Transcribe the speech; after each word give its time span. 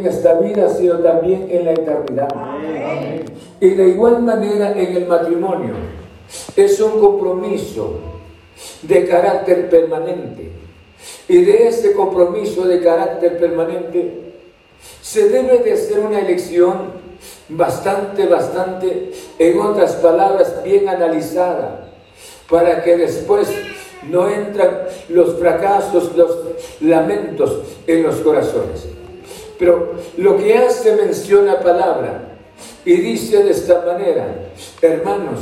en 0.00 0.06
esta 0.06 0.34
vida, 0.34 0.68
sino 0.68 0.98
también 0.98 1.46
en 1.50 1.64
la 1.66 1.72
eternidad. 1.72 2.28
Y 3.60 3.70
de 3.70 3.88
igual 3.88 4.22
manera 4.22 4.72
en 4.72 4.96
el 4.96 5.06
matrimonio. 5.06 5.74
Es 6.56 6.80
un 6.80 7.00
compromiso 7.00 7.98
de 8.82 9.06
carácter 9.06 9.68
permanente. 9.68 10.50
Y 11.28 11.42
de 11.42 11.68
ese 11.68 11.92
compromiso 11.92 12.66
de 12.66 12.82
carácter 12.82 13.38
permanente 13.38 14.34
se 15.00 15.28
debe 15.28 15.58
de 15.58 15.72
hacer 15.72 16.00
una 16.00 16.20
elección 16.20 17.00
bastante, 17.48 18.26
bastante, 18.26 19.12
en 19.38 19.60
otras 19.60 19.94
palabras, 19.96 20.62
bien 20.62 20.88
analizada, 20.88 21.88
para 22.48 22.82
que 22.82 22.96
después 22.96 23.48
no 24.08 24.28
entran 24.28 24.82
los 25.08 25.38
fracasos, 25.38 26.16
los 26.16 26.38
lamentos 26.80 27.60
en 27.86 28.02
los 28.02 28.16
corazones. 28.16 28.86
Pero 29.60 29.92
lo 30.16 30.38
que 30.38 30.56
hace 30.56 30.96
mención 30.96 31.44
la 31.44 31.60
palabra 31.60 32.22
y 32.82 32.94
dice 32.94 33.44
de 33.44 33.50
esta 33.50 33.82
manera, 33.84 34.26
hermanos, 34.80 35.40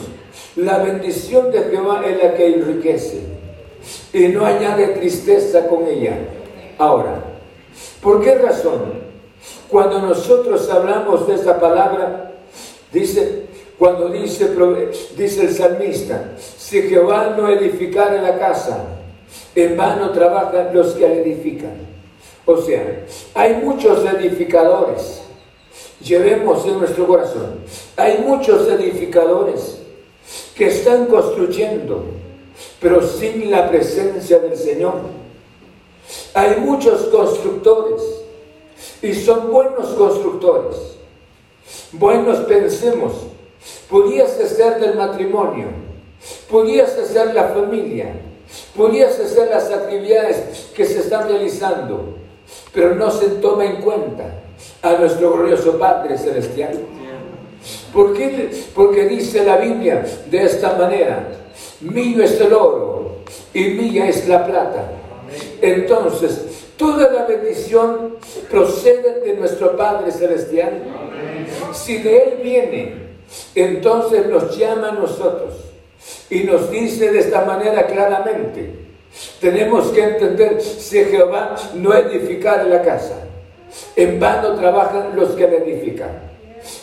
la 0.56 0.78
bendición 0.78 1.52
de 1.52 1.62
Jehová 1.62 2.02
es 2.04 2.20
la 2.20 2.34
que 2.34 2.48
enriquece 2.48 3.20
y 4.12 4.26
no 4.26 4.44
añade 4.44 4.88
tristeza 4.88 5.68
con 5.68 5.86
ella. 5.86 6.18
Ahora, 6.78 7.22
¿por 8.02 8.20
qué 8.20 8.34
razón? 8.34 8.92
Cuando 9.68 10.00
nosotros 10.00 10.68
hablamos 10.68 11.28
de 11.28 11.34
esta 11.34 11.60
palabra, 11.60 12.32
dice, 12.92 13.44
cuando 13.78 14.08
dice, 14.08 14.50
dice 15.16 15.42
el 15.42 15.54
salmista, 15.54 16.32
si 16.36 16.82
Jehová 16.82 17.36
no 17.38 17.48
edificara 17.48 18.20
la 18.20 18.36
casa, 18.36 18.84
en 19.54 19.76
vano 19.76 20.10
trabajan 20.10 20.70
los 20.74 20.94
que 20.94 21.08
la 21.08 21.14
edifican. 21.14 21.97
O 22.50 22.56
sea, 22.56 23.04
hay 23.34 23.56
muchos 23.62 24.02
edificadores, 24.06 25.20
llevemos 26.00 26.64
en 26.64 26.78
nuestro 26.78 27.06
corazón, 27.06 27.60
hay 27.94 28.24
muchos 28.26 28.66
edificadores 28.68 29.80
que 30.54 30.68
están 30.68 31.08
construyendo, 31.08 32.04
pero 32.80 33.06
sin 33.06 33.50
la 33.50 33.68
presencia 33.68 34.38
del 34.38 34.56
Señor. 34.56 34.94
Hay 36.32 36.56
muchos 36.60 37.08
constructores 37.08 38.00
y 39.02 39.12
son 39.12 39.52
buenos 39.52 39.88
constructores. 39.88 40.76
Buenos 41.92 42.46
pensemos, 42.46 43.12
podías 43.90 44.30
ser 44.30 44.80
del 44.80 44.96
matrimonio, 44.96 45.66
podías 46.50 46.92
ser 46.92 47.34
la 47.34 47.48
familia, 47.48 48.22
podías 48.74 49.16
ser 49.16 49.50
las 49.50 49.70
actividades 49.70 50.70
que 50.74 50.86
se 50.86 51.00
están 51.00 51.28
realizando, 51.28 52.16
pero 52.72 52.94
no 52.94 53.10
se 53.10 53.28
toma 53.40 53.64
en 53.64 53.76
cuenta 53.76 54.24
a 54.82 54.92
nuestro 54.94 55.32
glorioso 55.32 55.78
Padre 55.78 56.18
Celestial. 56.18 56.78
¿Por 57.92 58.14
qué? 58.14 58.50
Porque 58.74 59.06
dice 59.06 59.44
la 59.44 59.56
Biblia 59.56 60.04
de 60.30 60.42
esta 60.44 60.74
manera, 60.74 61.28
mío 61.80 62.22
es 62.22 62.40
el 62.40 62.52
oro 62.52 63.18
y 63.52 63.64
mía 63.64 64.08
es 64.08 64.28
la 64.28 64.46
plata. 64.46 64.92
Entonces, 65.60 66.48
Toda 66.78 67.10
la 67.10 67.26
bendición 67.26 68.14
procede 68.48 69.20
de 69.20 69.34
nuestro 69.34 69.76
Padre 69.76 70.12
Celestial. 70.12 70.80
Si 71.74 71.98
de 71.98 72.22
Él 72.22 72.40
viene, 72.40 72.94
entonces 73.56 74.28
nos 74.28 74.56
llama 74.56 74.90
a 74.90 74.92
nosotros 74.92 75.54
y 76.30 76.44
nos 76.44 76.70
dice 76.70 77.10
de 77.10 77.18
esta 77.18 77.44
manera 77.44 77.84
claramente. 77.88 78.87
Tenemos 79.40 79.88
que 79.88 80.02
entender, 80.02 80.60
si 80.60 81.04
Jehová 81.04 81.56
no 81.74 81.94
edificar 81.94 82.66
la 82.66 82.82
casa, 82.82 83.24
en 83.96 84.18
vano 84.18 84.54
trabajan 84.54 85.14
los 85.14 85.30
que 85.30 85.46
la 85.46 85.56
edifican. 85.56 86.10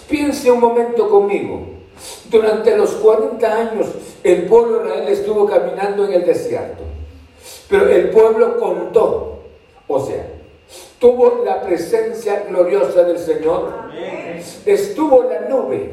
Piense 0.09 0.51
un 0.51 0.59
momento 0.59 1.09
conmigo. 1.09 1.61
Durante 2.29 2.75
los 2.75 2.91
40 2.91 3.53
años 3.53 3.87
el 4.23 4.43
pueblo 4.43 4.79
de 4.79 4.85
Israel 4.85 5.07
estuvo 5.09 5.45
caminando 5.45 6.05
en 6.05 6.13
el 6.13 6.25
desierto, 6.25 6.83
pero 7.69 7.87
el 7.89 8.09
pueblo 8.09 8.59
contó 8.59 9.35
o 9.87 9.99
sea, 9.99 10.27
tuvo 10.99 11.43
la 11.45 11.61
presencia 11.61 12.43
gloriosa 12.49 13.03
del 13.03 13.19
Señor. 13.19 13.71
Estuvo 14.65 15.23
la 15.23 15.41
nube. 15.41 15.91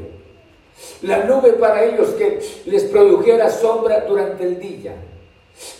La 1.02 1.24
nube 1.24 1.52
para 1.52 1.84
ellos 1.84 2.08
que 2.10 2.40
les 2.64 2.84
produjera 2.84 3.50
sombra 3.50 4.00
durante 4.00 4.44
el 4.44 4.58
día 4.58 4.94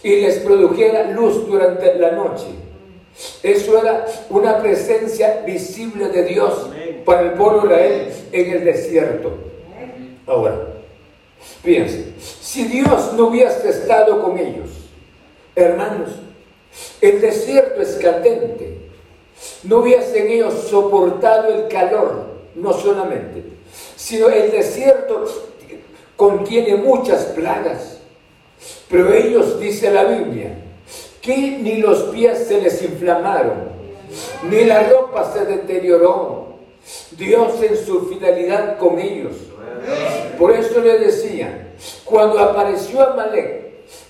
y 0.02 0.16
les 0.20 0.38
produjera 0.38 1.10
luz 1.10 1.46
durante 1.46 1.94
la 1.96 2.12
noche. 2.12 2.46
Eso 3.42 3.78
era 3.78 4.06
una 4.30 4.60
presencia 4.60 5.42
visible 5.44 6.08
de 6.08 6.24
Dios 6.24 6.70
para 7.04 7.22
el 7.22 7.32
pueblo 7.32 7.62
de 7.62 7.66
Israel 7.66 8.12
en 8.32 8.50
el 8.52 8.64
desierto. 8.64 9.32
Ahora, 10.26 10.74
fíjense, 11.62 12.14
si 12.40 12.64
Dios 12.64 13.12
no 13.14 13.28
hubiese 13.28 13.68
estado 13.68 14.22
con 14.22 14.38
ellos, 14.38 14.70
hermanos, 15.54 16.10
el 17.00 17.20
desierto 17.20 17.82
es 17.82 17.96
candente. 17.96 18.78
No 19.64 19.78
hubiesen 19.78 20.28
ellos 20.28 20.54
soportado 20.70 21.52
el 21.52 21.68
calor, 21.68 22.26
no 22.54 22.72
solamente, 22.72 23.42
sino 23.96 24.28
el 24.28 24.50
desierto 24.50 25.24
contiene 26.16 26.76
muchas 26.76 27.24
plagas. 27.26 27.98
Pero 28.88 29.12
ellos, 29.12 29.58
dice 29.58 29.90
la 29.90 30.04
Biblia, 30.04 30.54
que 31.20 31.36
ni 31.36 31.76
los 31.76 32.02
pies 32.04 32.46
se 32.48 32.60
les 32.60 32.82
inflamaron, 32.82 33.72
ni 34.50 34.64
la 34.64 34.88
ropa 34.88 35.32
se 35.32 35.44
deterioró. 35.44 36.42
Dios 37.12 37.62
en 37.62 37.76
su 37.76 38.06
fidelidad 38.06 38.76
con 38.78 38.98
ellos. 38.98 39.32
Por 40.38 40.52
eso 40.52 40.80
le 40.80 40.98
decía, 40.98 41.72
cuando 42.04 42.38
apareció 42.38 43.02
Amalek, 43.02 43.62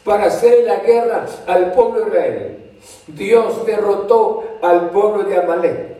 para 0.04 0.26
hacer 0.26 0.64
la 0.64 0.76
guerra 0.76 1.26
al 1.46 1.72
pueblo 1.72 2.00
de 2.00 2.08
Israel. 2.08 2.58
Dios 3.06 3.66
derrotó 3.66 4.44
al 4.62 4.90
pueblo 4.90 5.24
de 5.24 5.36
Amalek. 5.36 5.92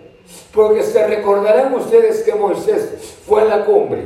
Porque 0.53 0.83
se 0.83 1.07
recordarán 1.07 1.75
ustedes 1.75 2.23
que 2.23 2.35
Moisés 2.35 3.19
fue 3.27 3.43
a 3.43 3.45
la 3.45 3.65
cumbre. 3.65 4.03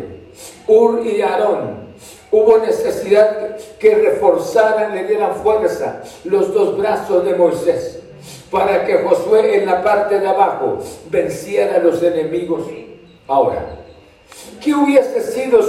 Ur 0.66 1.04
y 1.04 1.20
Aarón. 1.22 1.85
Hubo 2.30 2.58
necesidad 2.58 3.56
que 3.78 3.94
reforzaran, 3.94 4.94
le 4.94 5.04
dieran 5.04 5.36
fuerza 5.36 6.02
los 6.24 6.52
dos 6.52 6.76
brazos 6.76 7.24
de 7.24 7.34
Moisés 7.34 8.00
para 8.50 8.84
que 8.84 8.98
Josué 8.98 9.56
en 9.56 9.66
la 9.66 9.82
parte 9.82 10.18
de 10.18 10.26
abajo 10.26 10.78
venciera 11.10 11.76
a 11.76 11.78
los 11.78 12.02
enemigos. 12.02 12.62
Ahora, 13.26 13.76
¿qué 14.62 14.74
hubiese 14.74 15.20
sido? 15.20 15.60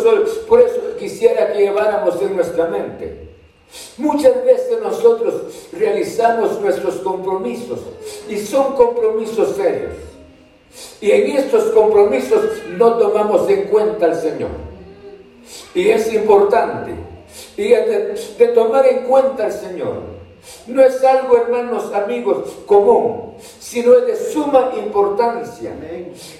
Por 0.47 0.61
eso 0.61 0.79
quisiera 0.97 1.51
que 1.51 1.59
lleváramos 1.59 2.21
en 2.21 2.35
nuestra 2.35 2.65
mente 2.65 3.27
Muchas 3.97 4.45
veces 4.45 4.79
nosotros 4.81 5.67
realizamos 5.73 6.59
nuestros 6.61 6.95
compromisos 6.97 7.79
y 8.29 8.37
son 8.37 8.75
compromisos 8.75 9.55
serios. 9.55 9.93
Y 11.01 11.11
en 11.11 11.37
estos 11.37 11.65
compromisos 11.71 12.43
no 12.77 12.97
tomamos 12.97 13.49
en 13.49 13.63
cuenta 13.63 14.05
al 14.05 14.15
Señor. 14.15 14.66
Y 15.73 15.89
es 15.89 16.13
importante. 16.13 16.91
Y 17.55 17.69
de, 17.69 18.51
tomar 18.53 18.85
en 18.87 19.03
cuenta 19.03 19.45
al 19.45 19.51
Señor. 19.51 20.17
No 20.67 20.81
es 20.81 21.03
algo, 21.03 21.37
hermanos, 21.37 21.93
amigos, 21.93 22.49
común, 22.65 23.35
sino 23.59 23.95
es 23.95 24.07
de 24.07 24.15
suma 24.15 24.71
importancia. 24.77 25.73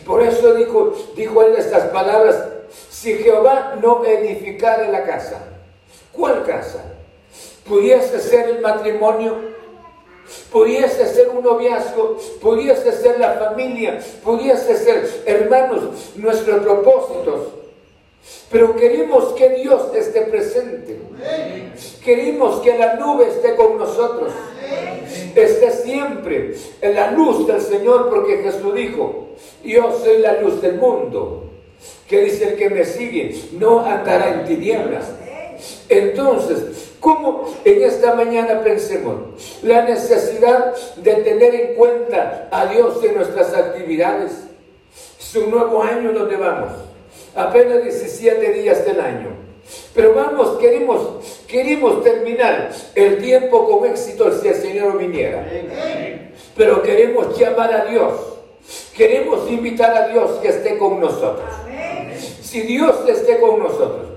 Por 0.06 0.22
eso 0.22 0.53
dijo, 0.53 0.94
dijo 1.16 1.44
él 1.44 1.56
estas 1.57 1.85
palabras, 1.90 2.41
si 2.90 3.16
Jehová 3.16 3.75
no 3.81 4.06
edificara 4.06 4.88
la 4.90 5.03
casa, 5.03 5.39
¿cuál 6.13 6.45
casa? 6.45 6.84
pudiese 7.68 8.19
ser 8.19 8.50
el 8.50 8.62
matrimonio, 8.62 9.35
pudiese 10.51 11.06
ser 11.07 11.29
un 11.29 11.44
noviazgo, 11.44 12.18
pudiese 12.41 12.91
ser 12.91 13.19
la 13.19 13.34
familia, 13.34 14.00
pudiese 14.24 14.75
ser, 14.78 15.24
hermanos, 15.25 16.13
nuestros 16.15 16.63
propósitos. 16.63 17.56
Pero 18.51 18.75
queremos 18.75 19.33
que 19.33 19.50
Dios 19.50 19.94
esté 19.95 20.21
presente. 20.21 21.00
Queremos 22.03 22.62
que 22.62 22.77
la 22.77 22.95
nube 22.95 23.27
esté 23.27 23.56
con 23.56 23.77
nosotros. 23.77 24.31
Esté 25.35 25.71
siempre 25.71 26.56
en 26.81 26.95
la 26.95 27.12
luz 27.12 27.45
del 27.45 27.62
Señor, 27.62 28.09
porque 28.09 28.38
Jesús 28.38 28.74
dijo, 28.74 29.29
yo 29.63 30.00
soy 30.03 30.19
la 30.19 30.41
luz 30.41 30.62
del 30.62 30.75
mundo. 30.75 31.44
Que 32.07 32.21
dice 32.21 32.50
el 32.50 32.56
que 32.56 32.69
me 32.69 32.85
sigue, 32.85 33.38
no 33.53 33.81
andará 33.81 34.31
en 34.31 34.45
tinieblas. 34.45 35.06
Entonces, 35.89 36.88
¿Cómo 37.00 37.45
en 37.63 37.83
esta 37.83 38.15
mañana 38.15 38.63
pensemos 38.63 39.15
la 39.62 39.83
necesidad 39.83 40.73
de 40.97 41.13
tener 41.15 41.56
en 41.56 41.75
cuenta 41.75 42.50
a 42.51 42.65
Dios 42.65 43.03
en 43.03 43.15
nuestras 43.15 43.53
actividades? 43.53 44.31
Es 45.19 45.35
un 45.35 45.51
nuevo 45.51 45.83
año 45.83 46.12
donde 46.12 46.35
vamos, 46.35 46.71
apenas 47.35 47.83
17 47.83 48.53
días 48.53 48.85
del 48.85 49.00
año. 49.00 49.29
Pero 49.94 50.13
vamos, 50.13 50.57
queremos, 50.59 51.44
queremos 51.47 52.03
terminar 52.03 52.71
el 52.95 53.18
tiempo 53.18 53.69
con 53.69 53.89
éxito 53.89 54.31
si 54.39 54.47
el 54.47 54.56
Señor 54.56 54.97
viniera. 54.97 55.45
Pero 56.56 56.81
queremos 56.81 57.38
llamar 57.38 57.74
a 57.74 57.85
Dios 57.85 58.38
Queremos 58.95 59.50
invitar 59.50 59.95
a 59.95 60.07
Dios 60.07 60.39
que 60.41 60.50
esté 60.50 60.77
con 60.77 61.00
nosotros. 61.00 61.50
Si 62.41 62.62
Dios 62.62 63.07
esté 63.07 63.39
con 63.39 63.59
nosotros, 63.59 64.07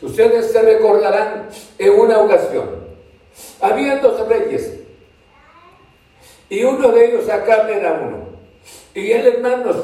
ustedes 0.00 0.50
se 0.52 0.62
recordarán 0.62 1.48
en 1.78 1.92
una 1.92 2.20
ocasión, 2.20 2.86
había 3.60 3.98
dos 3.98 4.26
reyes 4.26 4.72
y 6.48 6.64
uno 6.64 6.88
de 6.92 7.06
ellos 7.06 7.28
acá 7.28 7.68
era 7.68 8.00
uno. 8.04 8.26
Y 8.94 9.12
él, 9.12 9.26
hermanos, 9.26 9.76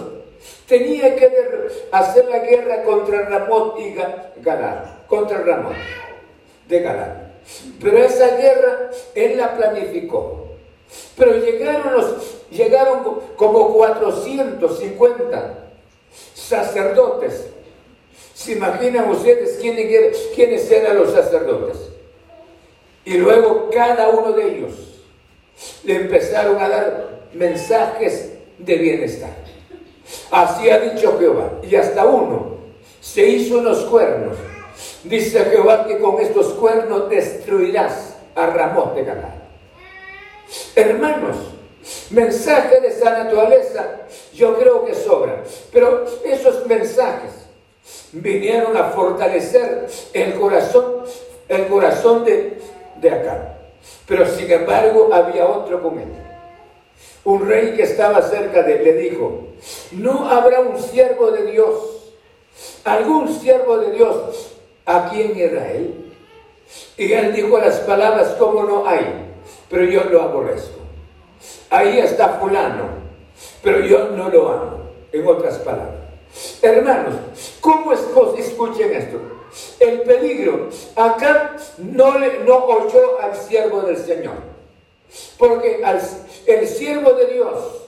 tenía 0.66 1.14
que 1.16 1.30
hacer 1.90 2.24
la 2.26 2.38
guerra 2.38 2.82
contra 2.82 3.28
Ramón 3.28 3.72
y 3.78 3.94
Galán, 4.42 5.02
contra 5.06 5.38
Ramón 5.38 5.74
de 6.68 6.80
Galán. 6.80 7.32
Pero 7.80 7.98
esa 7.98 8.36
guerra 8.36 8.90
él 9.14 9.36
la 9.36 9.56
planificó. 9.56 10.48
Pero 11.16 11.36
llegaron, 11.36 11.92
los, 11.92 12.48
llegaron 12.50 13.22
como 13.36 13.72
450 13.72 15.54
sacerdotes. 16.34 17.48
¿Se 18.34 18.52
imaginan 18.52 19.10
ustedes 19.10 19.58
quiénes, 19.60 20.30
quiénes 20.34 20.70
eran 20.70 20.96
los 20.96 21.12
sacerdotes? 21.12 21.78
Y 23.04 23.14
luego 23.14 23.70
cada 23.70 24.08
uno 24.08 24.32
de 24.32 24.44
ellos 24.44 24.72
le 25.84 25.96
empezaron 25.96 26.60
a 26.60 26.68
dar 26.68 27.08
mensajes 27.32 28.32
de 28.58 28.74
bienestar. 28.76 29.41
Así 30.30 30.70
ha 30.70 30.78
dicho 30.78 31.18
Jehová. 31.18 31.50
Y 31.62 31.76
hasta 31.76 32.04
uno 32.04 32.56
se 33.00 33.26
hizo 33.26 33.58
unos 33.58 33.80
cuernos. 33.84 34.36
Dice 35.04 35.44
Jehová 35.44 35.86
que 35.86 35.98
con 35.98 36.20
estos 36.20 36.54
cuernos 36.54 37.08
destruirás 37.08 38.16
a 38.34 38.46
Ramón 38.46 38.94
de 38.94 39.04
Galán. 39.04 39.42
Hermanos, 40.74 41.36
mensajes 42.10 42.82
de 42.82 42.88
esa 42.88 43.10
naturaleza 43.24 44.02
yo 44.34 44.58
creo 44.58 44.84
que 44.84 44.94
sobran. 44.94 45.42
Pero 45.72 46.04
esos 46.24 46.66
mensajes 46.66 47.30
vinieron 48.12 48.76
a 48.76 48.84
fortalecer 48.84 49.88
el 50.12 50.34
corazón, 50.34 51.04
el 51.48 51.66
corazón 51.66 52.24
de, 52.24 52.58
de 53.00 53.10
acá. 53.10 53.58
Pero 54.06 54.26
sin 54.26 54.50
embargo 54.50 55.10
había 55.12 55.46
otro 55.46 55.82
con. 55.82 56.31
Un 57.24 57.46
rey 57.46 57.74
que 57.76 57.84
estaba 57.84 58.20
cerca 58.22 58.62
de 58.62 58.76
él 58.76 58.84
le 58.84 58.92
dijo, 58.94 59.46
no 59.92 60.28
habrá 60.28 60.60
un 60.60 60.80
siervo 60.80 61.30
de 61.30 61.52
Dios, 61.52 62.12
algún 62.84 63.32
siervo 63.32 63.78
de 63.78 63.92
Dios 63.92 64.52
aquí 64.84 65.22
en 65.22 65.38
Israel. 65.38 66.12
Y 66.96 67.12
él 67.12 67.32
dijo 67.32 67.58
las 67.58 67.80
palabras 67.80 68.34
como 68.38 68.64
no 68.64 68.86
hay, 68.86 69.34
pero 69.68 69.84
yo 69.84 70.04
lo 70.04 70.22
aborrezco. 70.22 70.80
Ahí 71.70 71.98
está 71.98 72.40
fulano, 72.40 72.88
pero 73.62 73.80
yo 73.80 74.08
no 74.10 74.28
lo 74.28 74.48
amo, 74.48 74.78
en 75.12 75.26
otras 75.26 75.58
palabras. 75.58 76.02
Hermanos, 76.60 77.14
¿cómo 77.60 77.92
es 77.92 78.00
escuchen 78.38 78.92
esto? 78.92 79.18
El 79.78 80.02
peligro, 80.02 80.68
acá 80.96 81.56
no, 81.78 82.18
le, 82.18 82.40
no 82.40 82.64
oyó 82.64 83.20
al 83.20 83.36
siervo 83.36 83.82
del 83.82 83.96
Señor. 83.96 84.51
Porque 85.38 85.82
el 86.46 86.68
siervo 86.68 87.12
de 87.14 87.26
Dios 87.26 87.82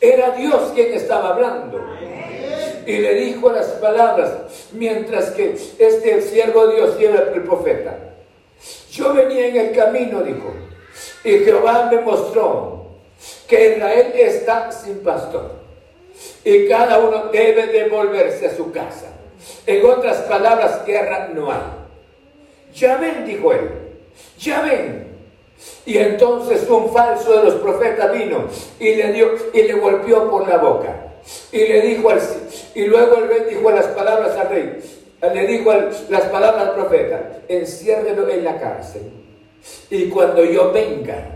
era 0.00 0.30
Dios 0.30 0.72
quien 0.74 0.92
estaba 0.94 1.30
hablando. 1.30 1.80
Y 2.86 2.98
le 2.98 3.14
dijo 3.14 3.50
las 3.50 3.66
palabras, 3.66 4.32
mientras 4.72 5.30
que 5.30 5.56
este 5.78 6.22
siervo 6.22 6.66
de 6.66 6.76
Dios 6.76 6.96
era 7.00 7.30
el 7.34 7.42
profeta. 7.42 7.98
Yo 8.90 9.12
venía 9.14 9.46
en 9.48 9.56
el 9.56 9.72
camino, 9.72 10.22
dijo, 10.22 10.52
y 11.24 11.38
Jehová 11.38 11.88
me 11.90 12.00
mostró 12.00 12.86
que 13.48 13.76
Israel 13.76 14.12
está 14.14 14.70
sin 14.70 14.98
pastor. 14.98 15.52
Y 16.44 16.68
cada 16.68 16.98
uno 16.98 17.30
debe 17.32 17.66
devolverse 17.66 18.46
a 18.46 18.54
su 18.54 18.70
casa. 18.70 19.06
En 19.66 19.84
otras 19.84 20.18
palabras, 20.22 20.84
guerra 20.86 21.30
no 21.34 21.50
hay. 21.50 21.60
Ya 22.74 22.96
ven, 22.96 23.24
dijo 23.24 23.52
él, 23.52 23.70
ya 24.38 24.60
ven, 24.62 25.03
y 25.86 25.98
entonces 25.98 26.68
un 26.68 26.90
falso 26.92 27.36
de 27.36 27.44
los 27.44 27.54
profetas 27.54 28.12
vino 28.12 28.48
y 28.80 28.94
le 28.94 29.12
dio 29.12 29.34
y 29.52 29.62
le 29.62 29.74
golpeó 29.74 30.30
por 30.30 30.48
la 30.48 30.56
boca. 30.56 31.12
Y 31.52 31.58
le 31.58 31.80
dijo 31.82 32.10
al 32.10 32.20
y 32.74 32.84
luego 32.84 33.16
el 33.16 33.28
rey 33.28 33.46
dijo 33.50 33.70
las 33.70 33.86
palabras 33.88 34.36
al 34.36 34.48
rey, 34.48 34.78
le 35.22 35.46
dijo 35.46 35.72
las 36.08 36.24
palabras 36.24 36.68
al 36.68 36.74
profeta, 36.74 37.38
enciérrelo 37.48 38.28
en 38.28 38.44
la 38.44 38.58
cárcel. 38.58 39.02
Y 39.90 40.08
cuando 40.08 40.44
yo 40.44 40.72
venga, 40.72 41.28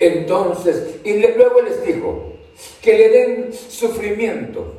entonces, 0.00 0.96
y 1.04 1.18
luego 1.18 1.62
les 1.62 1.84
dijo, 1.84 2.32
que 2.80 2.98
le 2.98 3.08
den 3.08 3.52
sufrimiento. 3.52 4.74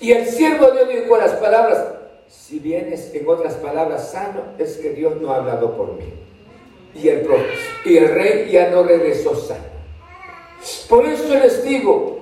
Y 0.00 0.12
el 0.12 0.26
siervo 0.26 0.70
de 0.70 0.86
Dios 0.86 1.04
dijo 1.04 1.16
las 1.16 1.32
palabras, 1.34 1.84
si 2.28 2.58
vienes 2.58 3.14
en 3.14 3.28
otras 3.28 3.54
palabras 3.54 4.10
sano, 4.10 4.42
es 4.58 4.76
que 4.78 4.90
Dios 4.90 5.20
no 5.20 5.32
ha 5.32 5.36
hablado 5.36 5.76
por 5.76 5.94
mí 5.94 6.27
y 7.02 7.08
el, 7.08 7.28
y 7.84 7.96
el 7.96 8.08
rey 8.08 8.50
ya 8.50 8.70
no 8.70 8.82
regresó 8.82 9.34
sano. 9.34 9.64
Por 10.88 11.06
eso 11.06 11.34
les 11.34 11.62
digo, 11.64 12.18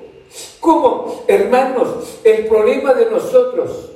como 0.60 1.24
hermanos, 1.26 2.18
el 2.24 2.46
problema 2.46 2.92
de 2.94 3.06
nosotros, 3.06 3.90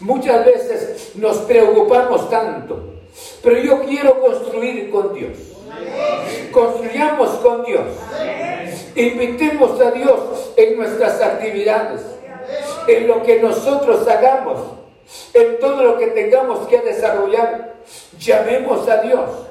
muchas 0.00 0.44
veces 0.44 1.12
nos 1.14 1.38
preocupamos 1.38 2.28
tanto, 2.30 2.94
pero 3.42 3.58
yo 3.60 3.82
quiero 3.82 4.20
construir 4.20 4.90
con 4.90 5.14
Dios. 5.14 5.36
Construyamos 6.50 7.28
con 7.38 7.64
Dios. 7.64 7.86
Invitemos 8.96 9.80
a 9.80 9.90
Dios 9.92 10.52
en 10.56 10.76
nuestras 10.76 11.20
actividades, 11.20 12.00
en 12.88 13.06
lo 13.06 13.22
que 13.22 13.40
nosotros 13.40 14.08
hagamos, 14.08 14.60
en 15.34 15.60
todo 15.60 15.84
lo 15.84 15.98
que 15.98 16.08
tengamos 16.08 16.66
que 16.66 16.80
desarrollar. 16.80 17.76
Llamemos 18.18 18.88
a 18.88 19.02
Dios. 19.02 19.47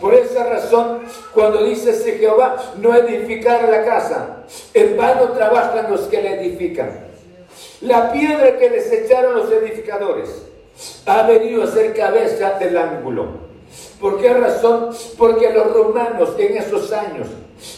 Por 0.00 0.14
esa 0.14 0.44
razón, 0.44 1.02
cuando 1.32 1.64
dice 1.64 1.92
Jehová, 2.18 2.74
no 2.76 2.94
edificar 2.94 3.68
la 3.68 3.84
casa, 3.84 4.44
en 4.72 4.96
vano 4.96 5.30
trabajan 5.30 5.90
los 5.90 6.02
que 6.02 6.22
la 6.22 6.32
edifican. 6.32 7.04
La 7.80 8.12
piedra 8.12 8.58
que 8.58 8.70
les 8.70 8.90
echaron 8.92 9.34
los 9.34 9.50
edificadores 9.50 10.42
ha 11.06 11.22
venido 11.26 11.62
a 11.62 11.66
ser 11.66 11.94
cabeza 11.94 12.58
del 12.58 12.76
ángulo. 12.76 13.44
¿Por 14.00 14.20
qué 14.20 14.32
razón? 14.34 14.90
Porque 15.16 15.50
los 15.50 15.72
romanos 15.72 16.30
en 16.38 16.56
esos 16.56 16.92
años 16.92 17.28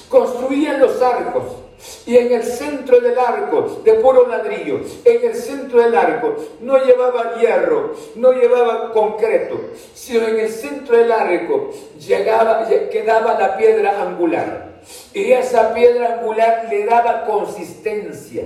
construían 0.09 0.81
los 0.81 1.01
arcos 1.01 1.45
y 2.07 2.17
en 2.17 2.33
el 2.33 2.45
centro 2.45 3.01
del 3.01 3.19
arco, 3.19 3.81
de 3.85 3.95
puro 3.95 4.27
ladrillo, 4.29 4.81
en 5.05 5.25
el 5.25 5.35
centro 5.35 5.81
del 5.81 5.95
arco 5.95 6.37
no 6.61 6.79
llevaba 6.85 7.37
hierro, 7.39 7.95
no 8.15 8.33
llevaba 8.33 8.93
concreto, 8.93 9.61
sino 9.95 10.29
en 10.29 10.41
el 10.41 10.51
centro 10.51 10.97
del 10.97 11.11
arco 11.11 11.71
quedaba 11.99 13.39
la 13.39 13.57
piedra 13.57 14.03
angular. 14.03 14.67
Y 15.13 15.33
esa 15.33 15.75
piedra 15.75 16.19
angular 16.19 16.67
le 16.71 16.85
daba 16.85 17.25
consistencia, 17.25 18.45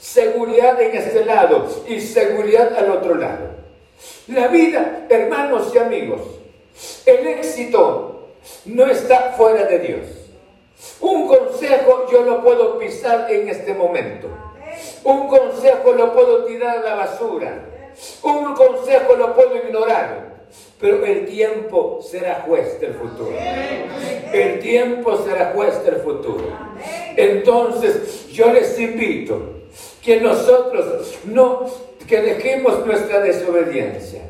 seguridad 0.00 0.80
en 0.80 0.96
este 0.96 1.24
lado 1.24 1.66
y 1.86 2.00
seguridad 2.00 2.74
al 2.78 2.90
otro 2.90 3.14
lado. 3.14 3.56
La 4.28 4.48
vida, 4.48 5.06
hermanos 5.10 5.70
y 5.74 5.78
amigos, 5.78 6.22
el 7.04 7.26
éxito 7.26 8.30
no 8.64 8.86
está 8.86 9.34
fuera 9.36 9.64
de 9.64 9.78
Dios. 9.78 10.25
Un 11.00 11.26
consejo 11.26 12.06
yo 12.10 12.22
lo 12.22 12.42
puedo 12.42 12.78
pisar 12.78 13.30
en 13.30 13.48
este 13.48 13.74
momento. 13.74 14.28
Un 15.04 15.28
consejo 15.28 15.92
lo 15.92 16.12
puedo 16.12 16.44
tirar 16.44 16.78
a 16.78 16.82
la 16.82 16.94
basura. 16.96 17.64
Un 18.22 18.54
consejo 18.54 19.16
lo 19.16 19.34
puedo 19.34 19.56
ignorar. 19.56 20.36
Pero 20.78 21.04
el 21.06 21.26
tiempo 21.26 22.00
será 22.02 22.44
juez 22.46 22.78
del 22.80 22.94
futuro. 22.94 23.34
El 24.32 24.58
tiempo 24.60 25.16
será 25.24 25.52
juez 25.54 25.82
del 25.84 25.96
futuro. 25.96 26.44
Entonces 27.16 28.28
yo 28.28 28.52
les 28.52 28.78
invito 28.78 29.54
que 30.02 30.20
nosotros 30.20 31.18
no, 31.24 31.66
que 32.06 32.20
dejemos 32.20 32.84
nuestra 32.86 33.20
desobediencia 33.20 34.22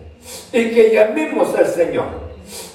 y 0.53 0.71
que 0.71 0.91
llamemos 0.91 1.55
al 1.57 1.67
Señor 1.67 2.25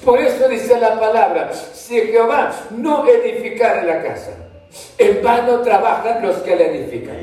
por 0.04 0.20
eso 0.20 0.48
dice 0.48 0.78
la 0.78 0.98
palabra, 0.98 1.52
si 1.52 2.00
Jehová 2.00 2.52
no 2.70 3.06
edificara 3.06 3.82
la 3.84 4.02
casa, 4.02 4.32
en 4.98 5.22
vano 5.22 5.60
trabajan 5.60 6.22
los 6.22 6.36
que 6.38 6.56
la 6.56 6.64
edifican. 6.64 7.16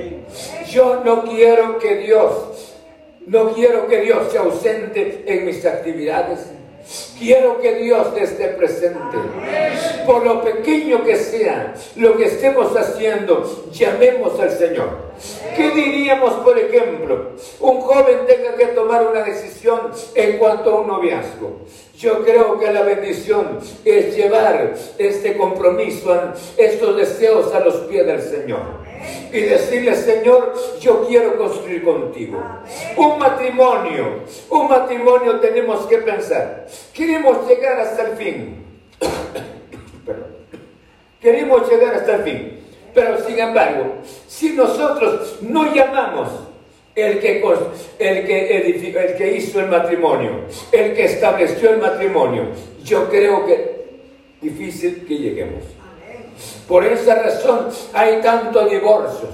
Yo 0.69 1.01
no 1.03 1.23
quiero 1.23 1.79
que 1.79 1.95
Dios, 1.97 2.75
no 3.25 3.53
quiero 3.53 3.87
que 3.87 4.01
Dios 4.01 4.31
se 4.31 4.37
ausente 4.37 5.23
en 5.25 5.45
mis 5.45 5.65
actividades. 5.65 6.51
Quiero 7.17 7.59
que 7.59 7.75
Dios 7.75 8.07
esté 8.17 8.49
presente. 8.49 9.17
Por 10.05 10.25
lo 10.25 10.43
pequeño 10.43 11.03
que 11.03 11.15
sea, 11.15 11.73
lo 11.95 12.17
que 12.17 12.25
estemos 12.25 12.75
haciendo, 12.75 13.67
llamemos 13.71 14.39
al 14.39 14.51
Señor. 14.51 15.09
¿Qué 15.55 15.69
diríamos, 15.71 16.33
por 16.35 16.57
ejemplo, 16.57 17.31
un 17.59 17.81
joven 17.81 18.19
tenga 18.25 18.55
que 18.55 18.67
tomar 18.67 19.05
una 19.05 19.23
decisión 19.23 19.91
en 20.15 20.37
cuanto 20.37 20.71
a 20.71 20.81
un 20.81 20.87
noviazgo? 20.87 21.61
Yo 21.97 22.23
creo 22.23 22.57
que 22.57 22.71
la 22.71 22.83
bendición 22.83 23.59
es 23.83 24.15
llevar 24.15 24.73
este 24.97 25.35
compromiso, 25.35 26.33
estos 26.57 26.95
deseos 26.95 27.53
a 27.53 27.59
los 27.59 27.75
pies 27.81 28.05
del 28.05 28.21
Señor. 28.21 28.88
Y 29.31 29.41
decirle, 29.41 29.95
Señor, 29.95 30.55
yo 30.79 31.05
quiero 31.07 31.37
construir 31.37 31.83
contigo. 31.83 32.43
Un 32.97 33.19
matrimonio, 33.19 34.23
un 34.49 34.67
matrimonio 34.67 35.39
tenemos 35.39 35.85
que 35.87 35.99
pensar. 35.99 36.67
Queremos 36.93 37.47
llegar 37.47 37.79
hasta 37.79 38.09
el 38.09 38.17
fin. 38.17 38.65
Queremos 41.21 41.69
llegar 41.69 41.95
hasta 41.95 42.15
el 42.15 42.23
fin. 42.23 42.59
Pero 42.93 43.23
sin 43.23 43.39
embargo, 43.39 43.95
si 44.27 44.53
nosotros 44.53 45.37
no 45.41 45.73
llamamos 45.73 46.29
el 46.95 47.19
que, 47.19 47.41
el 47.99 48.25
que, 48.25 48.57
edificó, 48.57 48.99
el 48.99 49.15
que 49.15 49.37
hizo 49.37 49.59
el 49.59 49.67
matrimonio, 49.67 50.45
el 50.71 50.93
que 50.93 51.05
estableció 51.05 51.71
el 51.71 51.77
matrimonio, 51.77 52.45
yo 52.83 53.07
creo 53.09 53.45
que 53.45 53.79
difícil 54.41 55.05
que 55.07 55.17
lleguemos. 55.17 55.63
Por 56.69 56.85
esa 56.85 57.15
razón 57.15 57.67
hay 57.93 58.21
tantos 58.21 58.69
divorcios. 58.69 59.31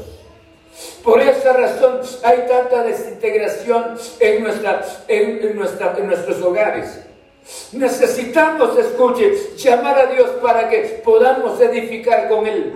Por 1.03 1.21
esa 1.21 1.51
razón 1.51 1.99
hay 2.23 2.45
tanta 2.47 2.81
desintegración 2.83 3.97
en, 4.21 4.41
nuestra, 4.41 4.81
en, 5.09 5.55
nuestra, 5.55 5.93
en 5.97 6.07
nuestros 6.07 6.41
hogares. 6.41 7.01
Necesitamos, 7.73 8.77
escuche, 8.79 9.33
llamar 9.57 9.99
a 9.99 10.05
Dios 10.05 10.29
para 10.41 10.69
que 10.69 11.01
podamos 11.03 11.59
edificar 11.59 12.29
con 12.29 12.47
Él. 12.47 12.73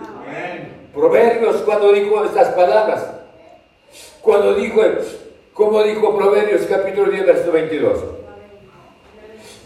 Proverbios 0.93 1.61
cuando 1.61 1.93
dijo 1.93 2.25
estas 2.25 2.49
palabras, 2.49 3.05
cuando 4.21 4.55
dijo, 4.55 4.81
como 5.53 5.83
dijo 5.83 6.17
Proverbios 6.17 6.63
capítulo 6.69 7.09
10, 7.09 7.25
verso 7.25 7.51
22. 7.53 7.99